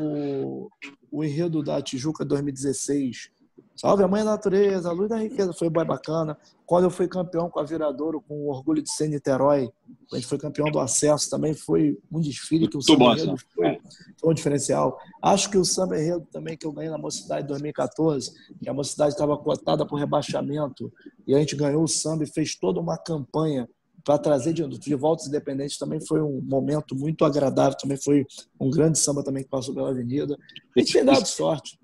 [0.00, 0.70] o,
[1.10, 3.30] o enredo da Tijuca 2016,
[3.76, 6.36] Salve a Mãe da Natureza, a Luz da Riqueza, foi bem bacana.
[6.64, 9.70] Quando eu fui campeão com a Viradouro, com o Orgulho de Ser Niterói,
[10.10, 13.78] a gente foi campeão do acesso, também foi um desfile que o samba enredo foi,
[14.18, 14.98] foi um diferencial.
[15.22, 18.72] Acho que o samba enredo também que eu ganhei na Mocidade em 2014, que a
[18.72, 20.90] Mocidade estava cotada por rebaixamento,
[21.26, 23.68] e a gente ganhou o samba e fez toda uma campanha
[24.02, 28.24] para trazer de, de volta os independentes também foi um momento muito agradável, também foi
[28.58, 30.38] um grande samba também que passou pela avenida.
[30.76, 31.76] A gente tem dado sorte.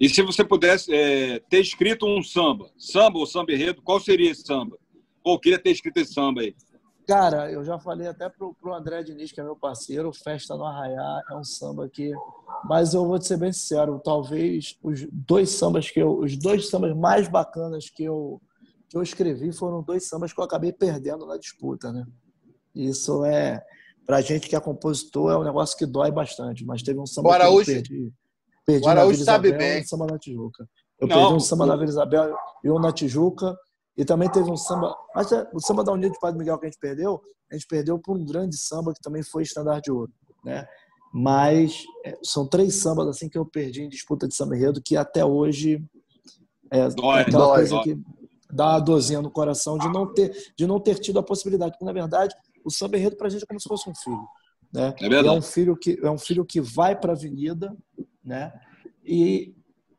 [0.00, 4.30] E se você pudesse é, ter escrito um samba, samba ou samba enredo, qual seria
[4.30, 4.76] esse samba?
[5.24, 6.54] Pô, eu queria ter escrito esse samba aí.
[7.06, 10.64] Cara, eu já falei até pro, pro André Diniz, que é meu parceiro, Festa no
[10.64, 12.12] Arraiá é um samba que.
[12.64, 16.18] Mas eu vou te ser bem sincero, talvez os dois sambas que eu.
[16.18, 18.40] Os dois sambas mais bacanas que eu,
[18.90, 22.06] que eu escrevi foram dois sambas que eu acabei perdendo na disputa, né?
[22.74, 23.64] Isso é.
[24.06, 26.62] Pra gente que é compositor, é um negócio que dói bastante.
[26.64, 28.12] Mas teve um samba O Araújo- que eu perdi.
[28.68, 29.84] Perdi o Araújo sabe Isabel bem.
[29.86, 30.68] samba na Tijuca.
[31.00, 33.56] Eu Não, perdi um samba na Vila Isabel e um na Tijuca.
[33.96, 34.94] E também teve um samba.
[35.14, 37.18] Mas é, o samba da União de Padre Miguel que a gente perdeu,
[37.50, 40.12] a gente perdeu por um grande samba que também foi estandarte de ouro.
[40.44, 40.68] Né?
[41.14, 44.98] Mas é, são três sambas assim que eu perdi em disputa de samba enredo que
[44.98, 45.82] até hoje
[46.70, 47.84] é Dói, aquela dói, coisa dói.
[47.84, 47.98] que
[48.52, 51.72] dá uma dorzinha no coração de não ter, de não ter tido a possibilidade.
[51.72, 54.28] Porque, na verdade, o samba enredo pra gente é como se fosse um filho.
[54.72, 54.94] Né?
[54.98, 55.28] É verdade.
[55.28, 57.76] É um filho que, é um filho que vai para a avenida
[58.24, 58.52] né?
[59.04, 59.54] e,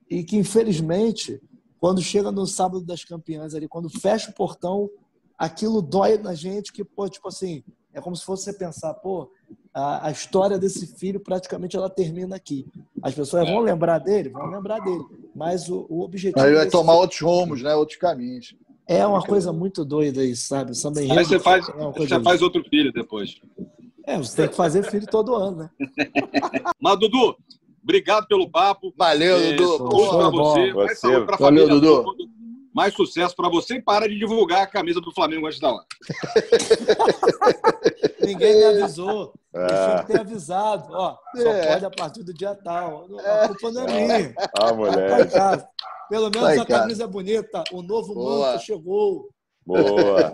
[0.09, 1.41] e que, infelizmente,
[1.80, 4.89] quando chega no sábado das campeãs ali, quando fecha o portão,
[5.38, 7.63] aquilo dói na gente que, pô, tipo assim,
[7.93, 9.32] é como se fosse você pensar, pô,
[9.74, 12.65] a, a história desse filho praticamente ela termina aqui.
[13.01, 13.51] As pessoas É.
[13.51, 15.03] vão lembrar dele, vão lembrar dele,
[15.34, 17.74] mas o, o objetivo Aí vai desse tomar outros rumos, né?
[17.76, 18.55] Outros caminhos.
[18.88, 20.72] É uma coisa muito doida isso, sabe?
[20.72, 23.39] O samba enredo Aí você faz, é você faz outro filho depois.
[24.10, 25.70] É, você tem que fazer filho todo ano, né?
[26.82, 27.36] Mas, Dudu,
[27.84, 28.93] obrigado pelo papo.
[28.97, 29.89] Valeu, É, Dudu.
[29.89, 30.72] Tudo pra você.
[30.72, 30.86] você.
[30.86, 32.03] Mais saúde pra Valeu, família Dudu.
[32.03, 32.24] toda.
[32.74, 35.84] Mais sucesso pra você e para de divulgar a camisa do Flamengo antes da hora.
[38.22, 39.34] Ninguém me avisou.
[39.53, 39.68] Eu É.
[39.68, 40.88] tinha que ter avisado.
[40.93, 41.74] Ó, só É.
[41.74, 43.07] pode a partir do dia tal.
[43.26, 44.34] A culpa não é minha.
[44.38, 45.32] Ah, Tá moleque.
[45.32, 45.68] casa.
[46.10, 47.64] Pelo menos Tá em a camisa é bonita.
[47.72, 48.51] O novo Boa.
[48.53, 49.30] manto chegou.
[49.66, 50.34] Boa.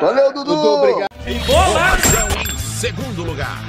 [0.00, 0.54] Valeu, Dudu.
[0.54, 1.08] Dudu, obrigado.
[1.26, 2.51] Informação em
[2.82, 3.62] segundo lugar.